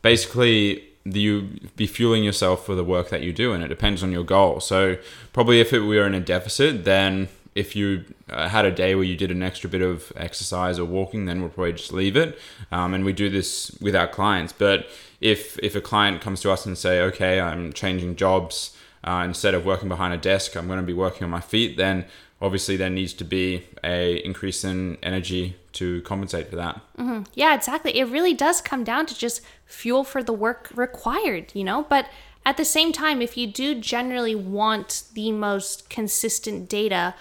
[0.03, 4.13] basically, you be fueling yourself for the work that you do, and it depends on
[4.13, 4.61] your goal.
[4.61, 4.97] So,
[5.33, 9.05] probably if it were in a deficit, then if you uh, had a day where
[9.05, 12.39] you did an extra bit of exercise or walking, then we'll probably just leave it.
[12.71, 14.53] Um, and we do this with our clients.
[14.53, 14.89] But
[15.21, 19.55] if if a client comes to us and say, okay, I'm changing jobs, uh, instead
[19.55, 22.05] of working behind a desk, I'm going to be working on my feet, then
[22.41, 26.81] obviously there needs to be a increase in energy to compensate for that.
[27.35, 27.99] Yeah, exactly.
[27.99, 31.87] It really does come down to just fuel for the work required, you know?
[31.89, 32.09] But
[32.45, 37.15] at the same time, if you do generally want the most consistent data,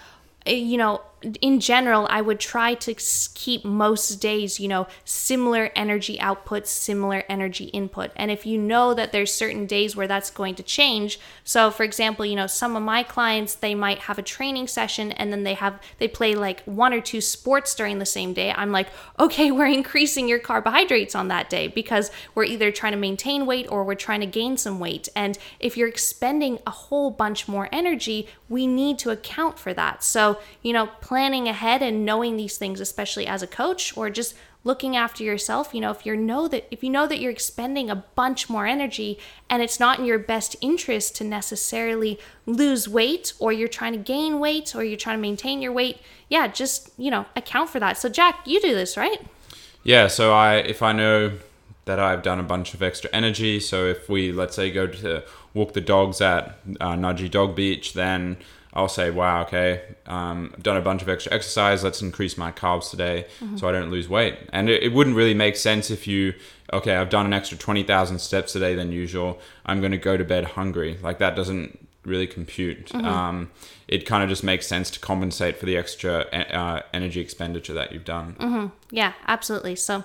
[0.46, 1.02] eh, you know,
[1.40, 7.24] in general, I would try to keep most days, you know, similar energy output, similar
[7.28, 8.10] energy input.
[8.16, 11.82] And if you know that there's certain days where that's going to change, so for
[11.82, 15.42] example, you know, some of my clients, they might have a training session and then
[15.42, 18.52] they have they play like one or two sports during the same day.
[18.56, 22.98] I'm like, "Okay, we're increasing your carbohydrates on that day because we're either trying to
[22.98, 27.10] maintain weight or we're trying to gain some weight." And if you're expending a whole
[27.10, 30.02] bunch more energy, we need to account for that.
[30.02, 34.34] So, you know, planning ahead and knowing these things, especially as a coach or just
[34.62, 37.88] looking after yourself, you know, if you know that if you know that you're expending
[37.88, 39.18] a bunch more energy
[39.48, 43.98] and it's not in your best interest to necessarily lose weight or you're trying to
[43.98, 45.96] gain weight or you're trying to maintain your weight,
[46.28, 47.96] yeah, just, you know, account for that.
[47.96, 49.22] So Jack, you do this, right?
[49.82, 51.38] Yeah, so I if I know
[51.86, 55.24] that I've done a bunch of extra energy, so if we let's say go to
[55.54, 58.36] walk the dogs at uh, Nudgee Dog Beach, then
[58.74, 61.82] I'll say, wow, okay, um, I've done a bunch of extra exercise.
[61.82, 63.26] Let's increase my carbs today
[63.56, 64.38] so I don't lose weight.
[64.52, 66.34] And it, it wouldn't really make sense if you,
[66.72, 69.40] okay, I've done an extra 20,000 steps today than usual.
[69.66, 70.98] I'm going to go to bed hungry.
[71.02, 72.94] Like that doesn't really compute.
[72.94, 73.50] Um,
[73.86, 77.92] it kind of just makes sense to compensate for the extra uh, energy expenditure that
[77.92, 78.36] you've done.
[78.90, 79.76] Yeah, absolutely.
[79.76, 80.04] So,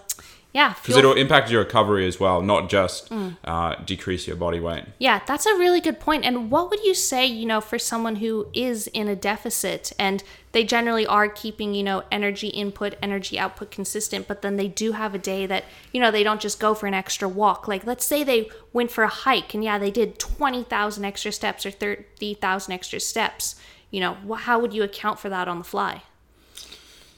[0.54, 3.12] yeah, Because it'll impact your recovery as well, not just
[3.44, 4.84] uh, decrease your body weight.
[5.00, 6.24] Yeah, that's a really good point.
[6.26, 10.24] And what would you say, you know, for someone who is in a deficit and
[10.52, 14.92] they generally are keeping, you know, energy input, energy output consistent, but then they do
[14.92, 17.68] have a day that, you know, they don't just go for an extra walk.
[17.68, 21.66] Like, let's say they went for a hike and, yeah, they did 20,000 extra steps
[21.66, 23.56] or 30,000 extra steps.
[23.90, 26.04] You know, wh- how would you account for that on the fly?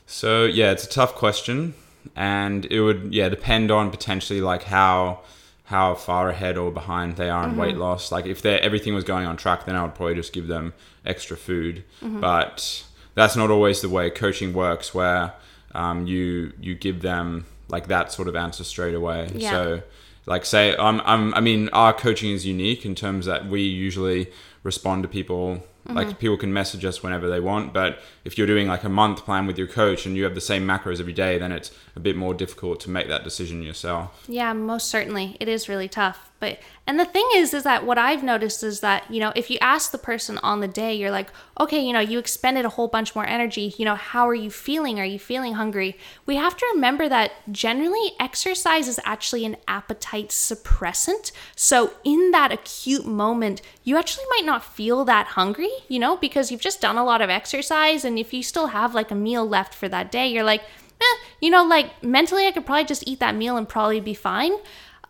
[0.08, 1.74] So yeah, it's a tough question,
[2.16, 5.22] and it would yeah depend on potentially like how
[5.66, 7.60] how far ahead or behind they are in mm-hmm.
[7.60, 8.12] weight loss.
[8.12, 10.74] Like if everything was going on track, then I would probably just give them
[11.06, 11.84] extra food.
[12.04, 12.20] Mm-hmm.
[12.20, 15.34] But that's not always the way coaching works, where
[15.74, 19.30] um, you you give them like that sort of answer straight away.
[19.34, 19.52] Yeah.
[19.52, 19.82] So
[20.26, 24.32] like say I'm, I'm I mean our coaching is unique in terms that we usually
[24.64, 26.18] respond to people like mm-hmm.
[26.18, 29.46] people can message us whenever they want but if you're doing like a month plan
[29.46, 32.16] with your coach and you have the same macros every day then it's a bit
[32.16, 35.38] more difficult to make that decision yourself Yeah, most certainly.
[35.40, 36.32] It is really tough.
[36.40, 39.50] But and the thing is is that what I've noticed is that, you know, if
[39.50, 41.30] you ask the person on the day, you're like,
[41.60, 43.74] "Okay, you know, you expended a whole bunch more energy.
[43.78, 45.00] You know, how are you feeling?
[45.00, 50.30] Are you feeling hungry?" We have to remember that generally exercise is actually an appetite
[50.30, 51.32] suppressant.
[51.56, 56.52] So, in that acute moment, you actually might not feel that hungry, you know, because
[56.52, 59.48] you've just done a lot of exercise and if you still have like a meal
[59.48, 60.64] left for that day, you're like,
[61.06, 64.14] eh, you know, like mentally, I could probably just eat that meal and probably be
[64.14, 64.54] fine.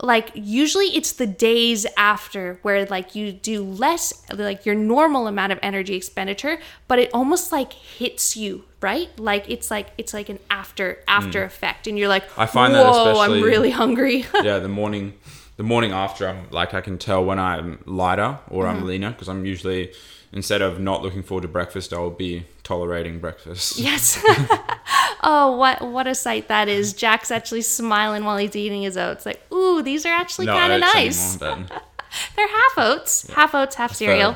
[0.01, 5.53] Like, usually it's the days after where, like, you do less, like, your normal amount
[5.53, 9.07] of energy expenditure, but it almost like hits you, right?
[9.17, 11.87] Like, it's like, it's like an after, after effect.
[11.87, 14.25] And you're like, I find that whoa, I'm really hungry.
[14.43, 15.13] yeah the morning
[15.55, 18.77] the morning after i'm like i can tell when i'm lighter or Mm-hmm.
[18.77, 19.93] i'm leaner because i'm usually
[20.35, 24.21] instead of not looking forward to breakfast i'll be tolerating breakfast Yes.
[25.23, 26.93] oh, what what a sight that is.
[26.93, 29.25] Jack's actually smiling while he's eating his oats.
[29.25, 31.41] Like, ooh, these are actually kind of nice.
[31.41, 31.67] anymore,
[32.35, 34.35] They're half oats, half oats, half cereal.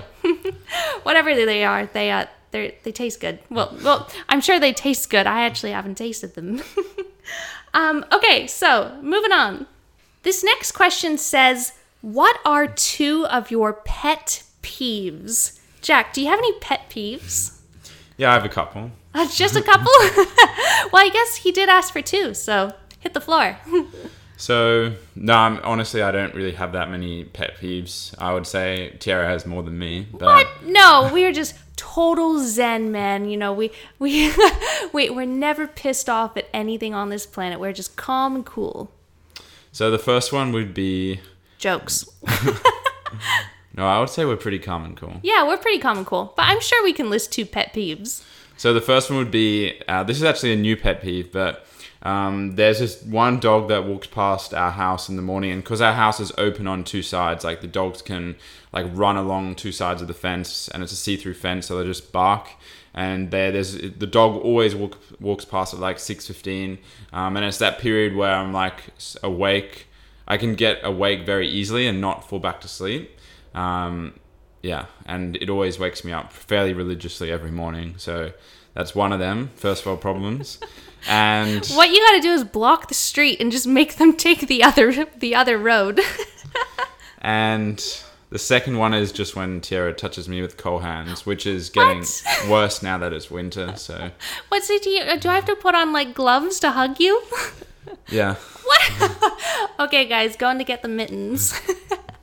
[1.04, 3.40] Whatever they are, they uh, they they taste good.
[3.50, 5.26] Well, well, I'm sure they taste good.
[5.28, 6.62] I actually haven't tasted them.
[7.74, 9.66] um, okay, so moving on.
[10.24, 16.40] This next question says, "What are two of your pet peeves?" Jack, do you have
[16.40, 17.56] any pet peeves?
[18.18, 19.92] yeah i have a couple Uh, just a couple?
[20.94, 23.58] well, I guess he did ask for two, so hit the floor.
[24.38, 28.16] So no, I'm, honestly, I don't really have that many pet peeves.
[28.18, 30.08] I would say Tyarra has more than me.
[30.14, 30.48] But What?
[30.64, 33.30] No, we are just total zen, men.
[33.30, 34.32] You know, we we
[34.94, 37.60] we we're never pissed off at anything on this planet.
[37.60, 38.90] We're just calm and cool.
[39.74, 41.20] so the first one would be
[41.58, 42.06] Jokes.
[43.80, 45.22] No, I would say we're pretty calm and cool.
[45.24, 48.24] Yeah, we're pretty calm and cool, but I'm sure we can list two pet peeves.
[48.58, 51.66] So the first one would be uh, this is actually a new pet peeve, but
[52.04, 55.80] um, there's this one dog that walks past our house in the morning, and because
[55.80, 58.36] our house is open on two sides, like the dogs can
[58.74, 61.86] like run along two sides of the fence, and it's a see-through fence, so they
[61.86, 62.50] just bark.
[62.94, 66.80] And there, there's the dog always walk, walks past at like six fifteen,
[67.14, 68.84] um, and it's that period where I'm like
[69.24, 69.88] awake.
[70.28, 73.18] I can get awake very easily and not fall back to sleep.
[73.60, 74.14] Um,
[74.62, 77.96] yeah, and it always wakes me up fairly religiously every morning.
[77.98, 78.32] So
[78.74, 80.60] that's one of them first world problems.
[81.08, 84.42] And What you got to do is block the street and just make them take
[84.48, 86.02] the other the other road.
[87.22, 87.78] and
[88.32, 92.00] the second one is just when Tyarra touches me with cold hands, which is getting
[92.00, 92.46] What?
[92.50, 93.78] worse now that it's winter.
[93.78, 94.12] So
[94.50, 94.84] What's it?
[94.84, 97.22] Do, you, do I have to put on like gloves to hug you?
[98.10, 99.34] yeah, What?
[99.80, 101.58] Okay, guys, going to get the mittens.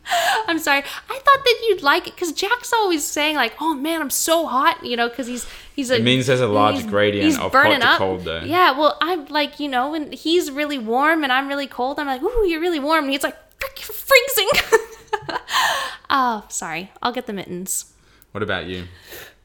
[0.47, 0.81] I'm sorry.
[1.11, 4.47] I thought that you'd like it because Jack's always saying like, "Oh man, I'm so
[4.47, 5.97] hot," you know, because he's he's a.
[5.97, 7.99] It means there's a large he's- gradient he's of hot burning to up.
[7.99, 8.41] cold, though.
[8.41, 12.07] Yeah, well, I'm like, you know, when he's really warm and I'm really cold, I'm
[12.07, 14.49] like, "Ooh, you're really warm," and he's like, "Frick, you're freezing."
[16.11, 16.91] oh, sorry.
[17.03, 17.93] I'll get the mittens.
[18.33, 18.85] what about you?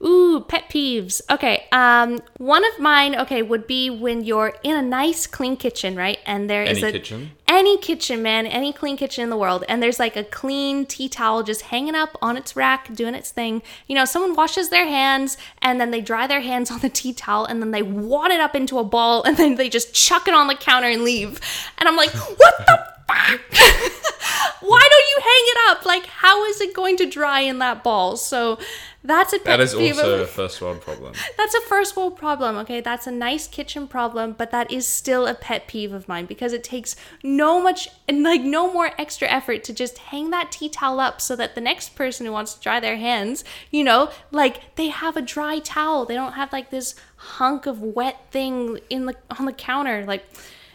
[0.04, 1.22] Ooh, pet peeves.
[1.30, 1.68] Okay.
[1.72, 6.18] Um, one of mine, okay, would be when you're in a nice, clean kitchen, right?
[6.26, 7.32] And there is Any a kitchen?
[7.52, 11.10] Any kitchen, man, any clean kitchen in the world, and there's like a clean tea
[11.10, 13.62] towel just hanging up on its rack, doing its thing.
[13.88, 17.14] You know, someone washes their hands and then they dry their hands on the tea
[17.14, 20.28] towel and then they wad it up into a ball and then they just chuck
[20.30, 21.42] it on the counter and leave.
[21.78, 22.91] And I'm like, what the?
[24.62, 25.86] Why don't you hang it up?
[25.86, 28.16] Like, how is it going to dry in that ball?
[28.16, 28.60] So
[29.04, 31.14] that's a pet That is peeve of- also a first world problem.
[31.38, 32.80] that's a first world problem, okay?
[32.80, 36.54] That's a nice kitchen problem, but that is still a pet peeve of mine because
[36.54, 40.70] it takes no much and like no more extra effort to just hang that tea
[40.70, 44.12] towel up so that the next person who wants to dry their hands, you know,
[44.30, 46.06] like they have a dry towel.
[46.06, 50.24] They don't have like this hunk of wet thing in the on the counter like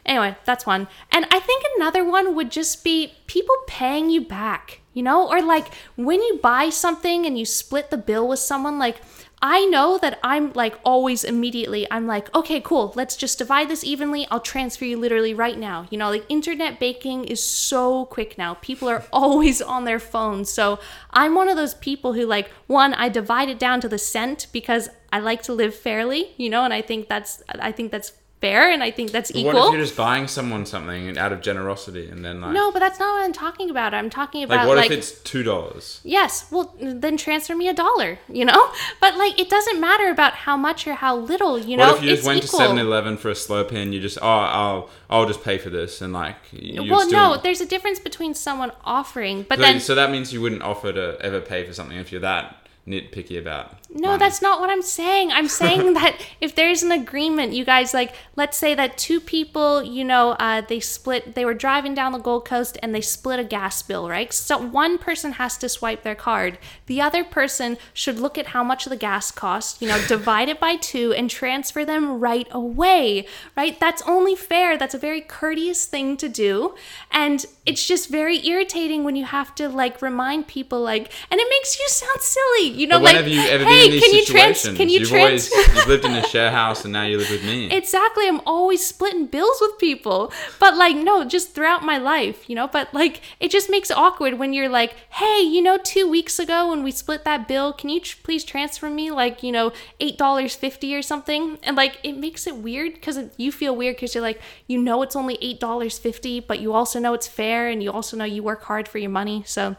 [0.07, 0.88] Anyway, that's one.
[1.11, 5.29] And I think another one would just be people paying you back, you know?
[5.29, 9.03] Or like when you buy something and you split the bill with someone, like
[9.42, 13.85] I know that I'm like always immediately, I'm like, okay, cool, let's just divide this
[13.85, 14.27] evenly.
[14.31, 15.87] I'll transfer you literally right now.
[15.90, 18.55] You know, like internet banking is so quick now.
[18.55, 20.51] People are always on their phones.
[20.51, 20.79] So
[21.11, 24.47] I'm one of those people who, like, one, I divide it down to the cent
[24.53, 28.12] because I like to live fairly, you know, and I think that's, I think that's
[28.40, 29.54] fair and I think that's equal.
[29.54, 32.81] What if you're just buying someone something out of generosity and then like no, but
[32.81, 33.94] that's not what I'm talking about.
[33.94, 36.00] I'm talking about like what like, if it's two dollars?
[36.04, 38.71] Yes, well, then transfer me a dollar, you know?
[39.00, 41.88] But, like, it doesn't matter about how much or how little, you know?
[41.88, 42.60] What if you just went equal.
[42.60, 43.92] to 7-Eleven for a slow pin?
[43.92, 47.40] You just oh I'll I'll just pay for this and like you Well, still, no,
[47.40, 49.81] there's a difference between someone offering, but so, then.
[49.81, 53.38] so that means you wouldn't offer to ever pay for something if you're that nitpicky
[53.38, 53.75] about.
[53.88, 55.32] No, that's not what I'm saying.
[55.32, 59.82] I'm saying that if there's an agreement, you guys like, let's say that two people,
[59.82, 63.38] you know, uh, they split, they were driving down the Gold Coast and they split
[63.38, 64.32] a gas bill, right?
[64.32, 66.58] So one person has to swipe their card.
[66.87, 70.60] The other person should look at how much the gas costs, you know, divide it
[70.60, 73.26] by two and transfer them right away,
[73.56, 73.78] right?
[73.78, 74.76] That's only fair.
[74.76, 76.74] That's a very courteous thing to do.
[77.10, 81.46] And it's just very irritating when you have to like remind people, like, and it
[81.50, 84.60] makes you sound silly, you know, like, you hey, in these can you trans?
[84.60, 84.78] situations?
[84.78, 85.50] Can you have trans?
[85.52, 87.70] always you've lived in a share house and now you live with me.
[87.70, 88.28] exactly.
[88.28, 92.68] I'm always splitting bills with people, but like, no, just throughout my life, you know.
[92.68, 96.38] But like, it just makes it awkward when you're like, hey, you know, two weeks
[96.38, 99.72] ago when we split that bill, can you tr- please transfer me like, you know,
[100.00, 101.58] eight dollars fifty or something?
[101.62, 105.02] And like, it makes it weird because you feel weird because you're like, you know,
[105.02, 108.24] it's only eight dollars fifty, but you also know it's fair and you also know
[108.24, 109.42] you work hard for your money.
[109.46, 109.76] So,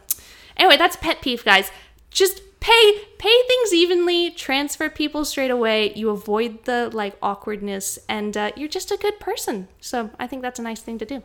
[0.55, 1.71] anyway, that's pet peeve, guys.
[2.11, 8.35] Just pay pay things evenly transfer people straight away you avoid the like awkwardness and
[8.35, 9.67] uh, you're just a good person.
[9.79, 11.23] So i think that's a nice thing to do.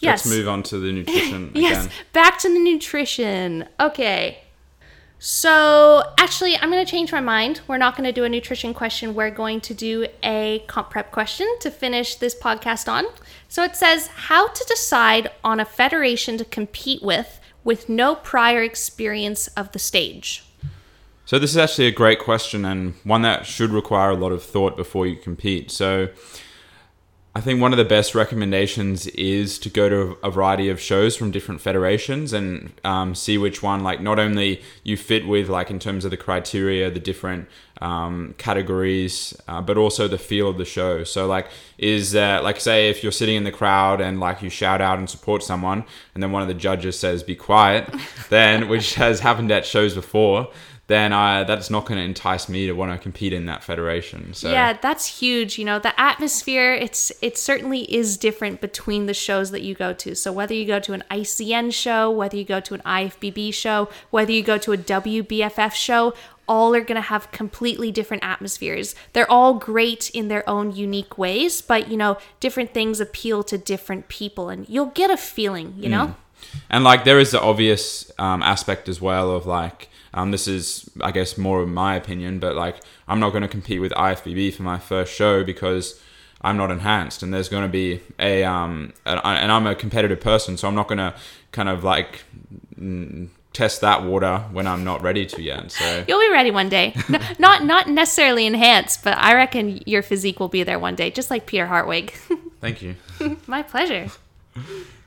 [0.00, 0.24] Yes.
[0.24, 1.96] Let's move on to the nutrition yes again.
[2.12, 3.68] back to the nutrition.
[3.80, 4.38] Okay.
[5.20, 7.60] So actually i'm going to change my mind.
[7.66, 9.14] We're not going to do a nutrition question.
[9.14, 13.04] We're going to do a comp prep question to finish this podcast on.
[13.48, 17.37] So it says how to decide on a federation to compete with
[17.68, 20.42] with no prior experience of the stage
[21.26, 24.42] So this is actually a great question and one that should require a lot of
[24.42, 25.70] thought before you compete.
[25.70, 26.08] So
[27.38, 31.14] I think one of the best recommendations is to go to a variety of shows
[31.14, 35.70] from different federations and um, see which one, like, not only you fit with, like,
[35.70, 37.46] in terms of the criteria, the different
[37.80, 41.04] um, categories, uh, but also the feel of the show.
[41.04, 41.46] So, like,
[41.78, 45.08] is like, say, if you're sitting in the crowd and, like, you shout out and
[45.08, 45.84] support someone,
[46.14, 47.88] and then one of the judges says, be quiet,
[48.30, 50.50] then, which has happened at shows before,
[50.88, 54.32] then uh, that's not going to entice me to want to compete in that federation.
[54.32, 55.58] So Yeah, that's huge.
[55.58, 59.92] You know, the atmosphere, it's it certainly is different between the shows that you go
[59.92, 60.14] to.
[60.14, 63.90] So whether you go to an ICN show, whether you go to an IFBB show,
[64.10, 66.14] whether you go to a WBFF show,
[66.48, 68.94] all are going to have completely different atmospheres.
[69.12, 73.58] They're all great in their own unique ways, but you know, different things appeal to
[73.58, 76.14] different people and you'll get a feeling, you know?
[76.70, 80.88] And like there is the obvious um, aspect as well of like um, this is
[81.00, 82.76] I guess more of my opinion, but like
[83.06, 86.00] I'm not going to compete with IFBB for my first show because
[86.40, 89.74] I'm not enhanced, and there's going to be a um and I- and I'm a
[89.74, 91.14] competitive person, so I'm not going to
[91.52, 92.22] kind of like
[92.78, 95.72] mm, test that water when I'm not ready to yet.
[95.72, 96.94] So You'll be ready one day.
[97.08, 101.10] No, not not necessarily enhanced, but I reckon your physique will be there one day,
[101.10, 102.10] just like Peter Hartwig.
[102.60, 102.96] thank you.
[103.46, 104.08] My pleasure.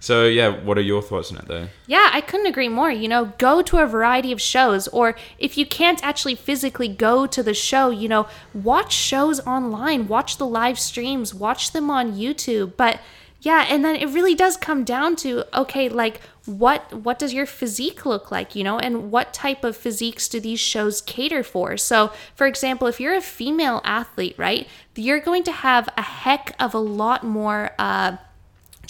[0.02, 1.68] So yeah, what are your thoughts on it though?
[1.86, 2.89] Yeah, I couldn't agree more.
[2.89, 7.28] You know, go to a variety of shows, or if you can't actually physically go
[7.28, 12.14] to the show, you know, watch shows online, watch the live streams, watch them on
[12.14, 12.76] YouTube.
[12.78, 12.99] But
[13.41, 17.45] yeah, and then it really does come down to okay, like what what does your
[17.45, 21.78] physique look like, you know, and what type of physiques do these shows cater for?
[21.78, 26.56] So, for example, if you're a female athlete, right, you're going to have a heck
[26.60, 27.72] of a lot more.
[27.78, 28.18] Uh,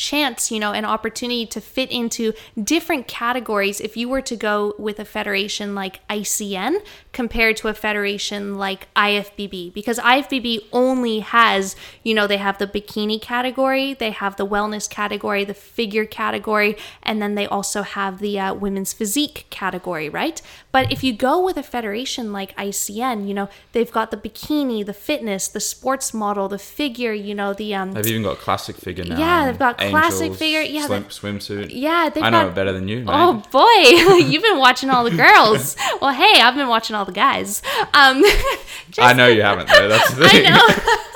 [0.01, 4.73] chance, you know, an opportunity to fit into different categories if you were to go
[4.79, 6.81] with a federation like ICN
[7.13, 12.67] compared to a federation like IFBB because IFBB only has, you know, they have the
[12.67, 18.19] bikini category, they have the wellness category, the figure category, and then they also have
[18.19, 20.41] the uh, women's physique category, right?
[20.71, 24.85] But if you go with a federation like ICN, you know, they've got the bikini,
[24.85, 28.77] the fitness, the sports model, the figure, you know, the um They've even got classic
[28.77, 29.19] figure now.
[29.19, 31.71] Yeah, they've got classic figure, yeah, swim, swimsuit.
[31.73, 33.07] yeah, they've I know got- it better than you, mate.
[33.09, 35.75] Oh boy, you've been watching all the girls.
[36.01, 37.61] well, hey, I've been watching all the guys.
[37.93, 38.23] Um,
[38.99, 39.87] I know you haven't though.
[39.87, 40.45] That's the thing.
[40.47, 40.97] I know.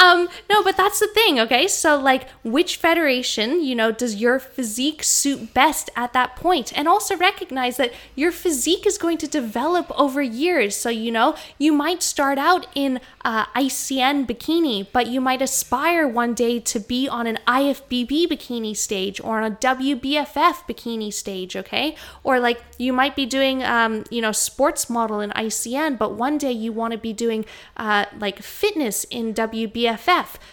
[0.00, 1.68] um, no, but that's the thing, okay?
[1.68, 6.72] So, like, which federation, you know, does your physique suit best at that point?
[6.76, 10.74] And also recognize that your physique is going to develop over years.
[10.74, 16.08] So, you know, you might start out in uh, ICN bikini, but you might aspire
[16.08, 21.56] one day to be on an IFBB bikini stage or on a WBFF bikini stage,
[21.56, 21.94] okay?
[22.24, 26.38] Or like you might be doing, um, you know, sports model in ICN, but one
[26.38, 27.44] day you want to be doing
[27.76, 29.89] uh, like fitness in WBFF.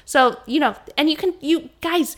[0.05, 2.15] So, you know, and you can, you guys,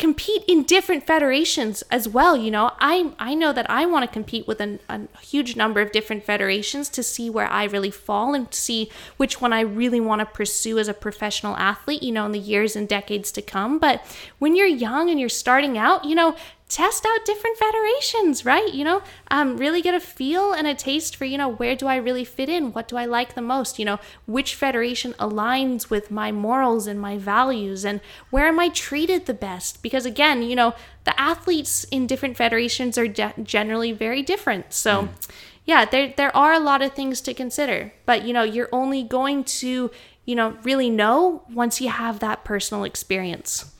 [0.00, 2.72] compete in different federations as well you know.
[2.80, 6.24] I i know that i want to compete with an, a huge number of different
[6.24, 10.24] federations to see where i really fall and see which one i really want to
[10.24, 13.78] pursue as a professional athlete you know in the years and decades to come.
[13.78, 14.02] But
[14.38, 16.34] when you're young and you're starting out you know
[16.70, 18.72] test out different federations, right?
[18.72, 21.88] You know, um, really get a feel and a taste for, you know, where do
[21.88, 22.72] I really fit in?
[22.72, 23.80] What do I like the most?
[23.80, 27.84] You know, which federation aligns with my morals and my values?
[27.84, 28.00] And
[28.30, 29.82] where am I treated the best?
[29.82, 34.72] Because again, you know, the athletes in different federations are de- generally very different.
[34.72, 35.28] So, mm.
[35.64, 37.92] yeah, there, there are a lot of things to consider.
[38.06, 39.90] But, you know, you're only going to,
[40.24, 43.74] you know, really know once you have that personal experience.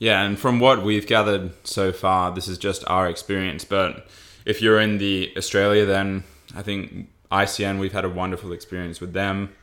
[0.00, 3.66] Yeah, and from what we've gathered so far, this is just our experience.
[3.66, 4.08] But
[4.46, 6.24] if you're in the Australia, then
[6.56, 9.54] I think ICN, we've had a wonderful experience with them.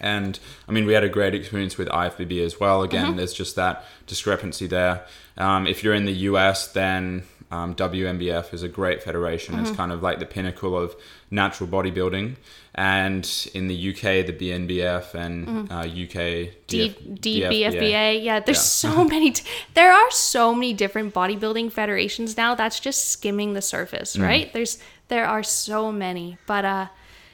[0.00, 0.38] And
[0.68, 2.82] I mean, we had a great experience with IFBB as well.
[2.82, 3.16] Again, mm-hmm.
[3.16, 5.04] there's just that discrepancy there.
[5.36, 9.54] Um, if you're in the US, then um, WNBF is a great federation.
[9.54, 9.66] Mm-hmm.
[9.66, 10.96] It's kind of like the pinnacle of
[11.30, 12.36] natural bodybuilding.
[12.74, 15.72] And in the UK, the BNBF and mm-hmm.
[15.72, 18.22] uh, UK D- DBFBA.
[18.22, 18.92] Yeah, there's yeah.
[18.92, 19.32] so many.
[19.32, 22.54] T- there are so many different bodybuilding federations now.
[22.54, 24.22] That's just skimming the surface, mm.
[24.22, 24.52] right?
[24.52, 24.78] There's
[25.08, 26.88] there are so many, but uh,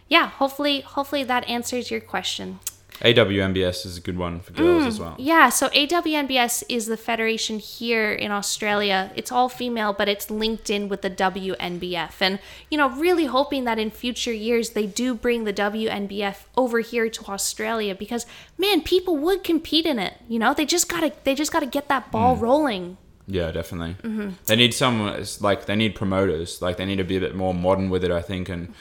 [0.09, 0.29] yeah.
[0.29, 2.61] Hopefully, hopefully that answers your question.
[3.03, 5.17] AWNBS is a good one for girls mm, as well.
[5.19, 9.11] Yeah, so AWNBS is the federation here in Australia.
[9.17, 12.15] It's all female, but it's linked in with the WNBF.
[12.21, 12.39] And,
[12.71, 17.09] you know, really hoping that in future years they do bring the WNBF over here
[17.09, 18.25] to Australia because
[18.57, 20.15] man, people would compete in it.
[20.29, 22.41] You know, they just got to they just got to get that ball mm.
[22.41, 22.99] rolling.
[23.27, 23.95] Yeah, definitely.
[24.03, 24.31] Mm-hmm.
[24.47, 26.63] They need some like they need promoters.
[26.63, 28.75] Like they need to be a bit more modern with it, I think, and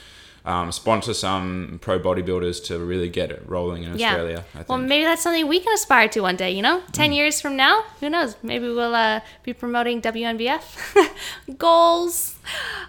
[0.44, 4.10] um, sponsor some pro bodybuilders to really get it rolling in yeah.
[4.10, 4.46] Australia.
[4.68, 6.52] Well, maybe that's something we can aspire to one day.
[6.52, 7.16] You know, ten mm.
[7.16, 8.36] years from now, who knows?
[8.42, 11.10] Maybe we'll uh, be promoting WNBF
[11.58, 12.38] goals.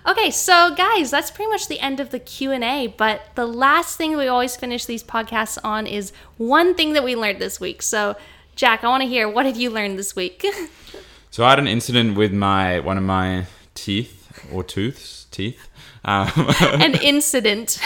[0.06, 2.86] Okay, so guys, that's pretty much the end of the Q and A.
[2.86, 7.14] But the last thing we always finish these podcasts on is one thing that we
[7.14, 7.82] learned this week.
[7.82, 8.16] So,
[8.56, 10.44] Jack, I want to hear what have you learned this week?
[11.30, 13.44] so I had an incident with my one of my
[13.74, 14.21] teeth
[14.52, 15.68] or tooths teeth
[16.04, 16.30] um,
[16.60, 17.78] An incident.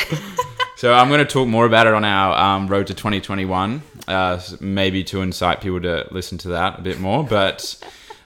[0.76, 4.40] so I'm going to talk more about it on our um, road to 2021, uh,
[4.60, 7.24] maybe to incite people to listen to that a bit more.
[7.24, 7.78] But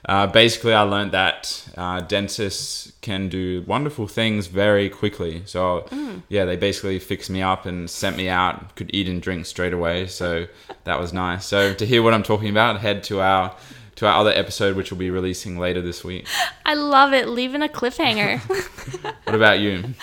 [0.05, 5.43] uh, basically, I learned that uh, dentists can do wonderful things very quickly.
[5.45, 6.23] So mm.
[6.29, 8.75] yeah, they basically fixed me up and sent me out.
[8.75, 10.07] Could eat and drink straight away.
[10.07, 10.47] So
[10.85, 11.45] that was nice.
[11.45, 13.55] So to hear what I'm talking about, head to our
[14.01, 16.25] to our other episode, which we'll be releasing later this week.
[16.65, 18.39] I love it, leaving a cliffhanger.
[19.25, 19.93] what about you?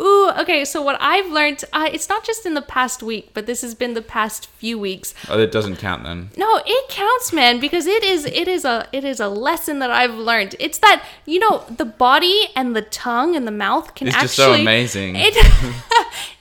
[0.00, 0.64] Ooh, okay.
[0.64, 3.74] So what I've learned, uh, it's not just in the past week, but this has
[3.74, 5.12] been the past few weeks.
[5.28, 6.30] Oh, it doesn't count then.
[6.36, 9.90] No, it counts, man, because it is it is a it is a lesson that
[9.90, 10.54] I've learned.
[10.60, 14.26] It's that you know the body and the tongue and the mouth can it's actually.
[14.26, 15.16] It's just so amazing.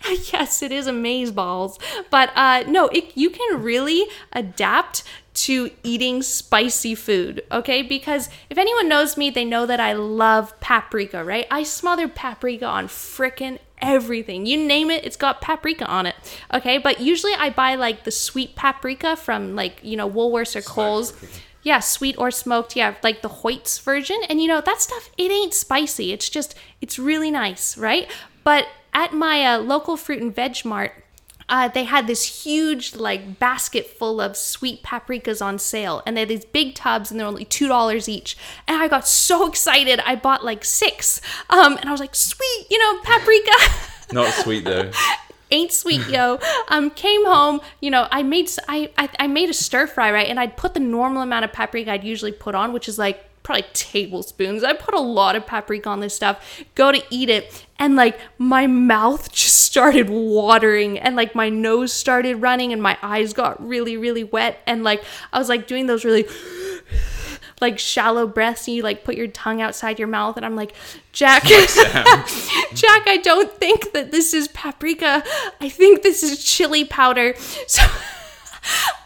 [0.09, 1.77] It, yes, it is amaze balls,
[2.09, 5.03] but uh, no, it you can really adapt
[5.37, 7.83] to eating spicy food, okay?
[7.83, 11.45] Because if anyone knows me, they know that I love paprika, right?
[11.51, 14.47] I smother paprika on frickin' everything.
[14.47, 16.15] You name it, it's got paprika on it.
[16.51, 20.63] Okay, but usually I buy like the sweet paprika from like, you know, Woolworths or
[20.63, 21.13] Coles.
[21.61, 22.75] Yeah, sweet or smoked.
[22.75, 24.19] Yeah, like the Hoyt's version.
[24.29, 26.13] And you know, that stuff, it ain't spicy.
[26.13, 28.09] It's just, it's really nice, right?
[28.43, 31.03] But at my uh, local fruit and veg mart,
[31.49, 36.21] uh, they had this huge like basket full of sweet paprikas on sale and they
[36.21, 38.37] had these big tubs and they're only two dollars each.
[38.67, 42.67] And i got so excited i bought like six um, and i was like sweet
[42.69, 43.51] you know paprika.
[44.13, 44.91] Not sweet though.
[45.51, 46.39] Ain't sweet yo.
[46.67, 50.27] Um came home you know i made I, I i made a stir fry right
[50.27, 53.26] and i'd put the normal amount of paprika i'd usually put on which is like
[53.47, 54.61] probably tablespoons.
[54.61, 56.65] I put a lot of paprika on this stuff.
[56.75, 61.93] Go to eat it, and like my mouth just started watering, and like my nose
[61.93, 64.59] started running, and my eyes got really, really wet.
[64.67, 66.27] And like I was like doing those really
[67.61, 70.73] like shallow breaths and you like put your tongue outside your mouth and I'm like,
[71.13, 75.23] Jack Jack, I don't think that this is paprika.
[75.61, 77.33] I think this is chili powder.
[77.65, 77.81] So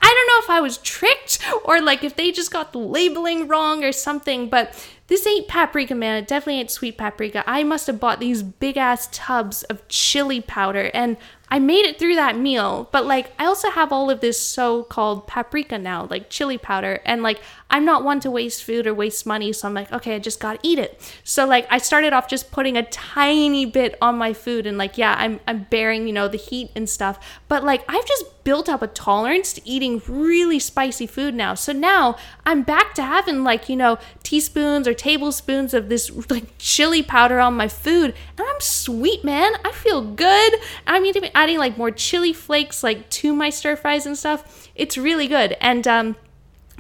[0.02, 3.48] I don't know if I was tricked or like if they just got the labeling
[3.48, 6.18] wrong or something, but this ain't paprika, man.
[6.18, 7.44] It definitely ain't sweet paprika.
[7.46, 11.18] I must have bought these big ass tubs of chili powder and
[11.52, 14.84] I made it through that meal, but like I also have all of this so
[14.84, 17.42] called paprika now, like chili powder, and like
[17.72, 20.40] I'm not one to waste food or waste money, so I'm like, okay, I just
[20.42, 21.00] gotta eat it.
[21.24, 24.98] So like I started off just putting a tiny bit on my food, and like
[24.98, 27.18] yeah, I'm I'm bearing you know the heat and stuff,
[27.48, 31.54] but like I've just built up a tolerance to eating really spicy food now.
[31.54, 36.58] So now I'm back to having like you know teaspoons or tablespoons of this like
[36.58, 39.54] chili powder on my food, and I'm sweet, man.
[39.64, 40.54] I feel good.
[40.86, 44.70] I'm adding like more chili flakes like to my stir fries and stuff.
[44.76, 45.56] It's really good.
[45.62, 46.16] And um,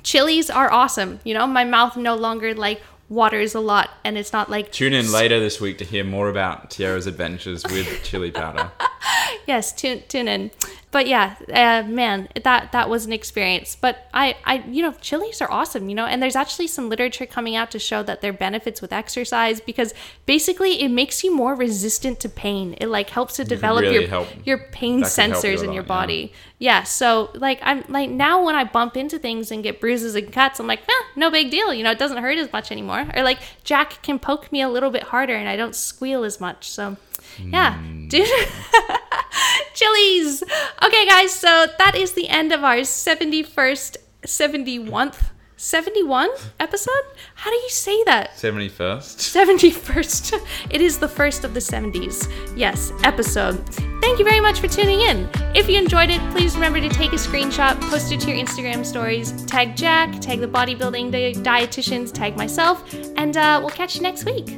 [0.04, 1.20] chilies are awesome.
[1.24, 4.94] You know, my mouth no longer like waters a lot and it's not like Tune
[4.94, 8.72] in later this week to hear more about Tyarra's adventures with chili powder.
[9.48, 10.52] yes tune, tune in.
[10.92, 13.78] But yeah uh, man that that was an experience.
[13.80, 17.26] But i i you know chilies are awesome you know and there's actually some literature
[17.26, 19.94] coming out to show that their benefits with exercise because
[20.26, 22.76] basically it makes you more resistant to pain.
[22.80, 25.84] It like helps to develop really your help- your pain you sensors a in your
[25.84, 26.02] lot, yeah.
[26.02, 26.34] body.
[26.60, 30.32] Yeah so like i'm like now when i bump into things and get bruises and
[30.32, 33.08] cuts i'm like eh, no big deal you know it doesn't hurt as much anymore.
[33.16, 36.40] Or like jack can poke me a little bit harder and i don't squeal as
[36.40, 36.98] much so
[37.40, 38.08] yeah Hmm.
[38.08, 38.28] dude
[39.74, 40.44] chilies
[40.84, 45.20] okay guys so that is the end of our 71st 71th
[45.58, 46.30] 71
[46.60, 47.04] episode
[47.36, 49.18] how do you say that 71st.
[49.38, 50.48] 71st.
[50.72, 52.28] It is the first of the 70s.
[52.58, 53.58] Yes, episode.
[54.02, 55.28] Thank you very much for tuning in.
[55.54, 58.84] If you enjoyed it, please remember to take a screenshot, post it to your Instagram
[58.86, 62.84] stories, tag Jack, tag the bodybuilding di- dietitians, tag myself,
[63.18, 64.58] and uh, we'll catch you next week.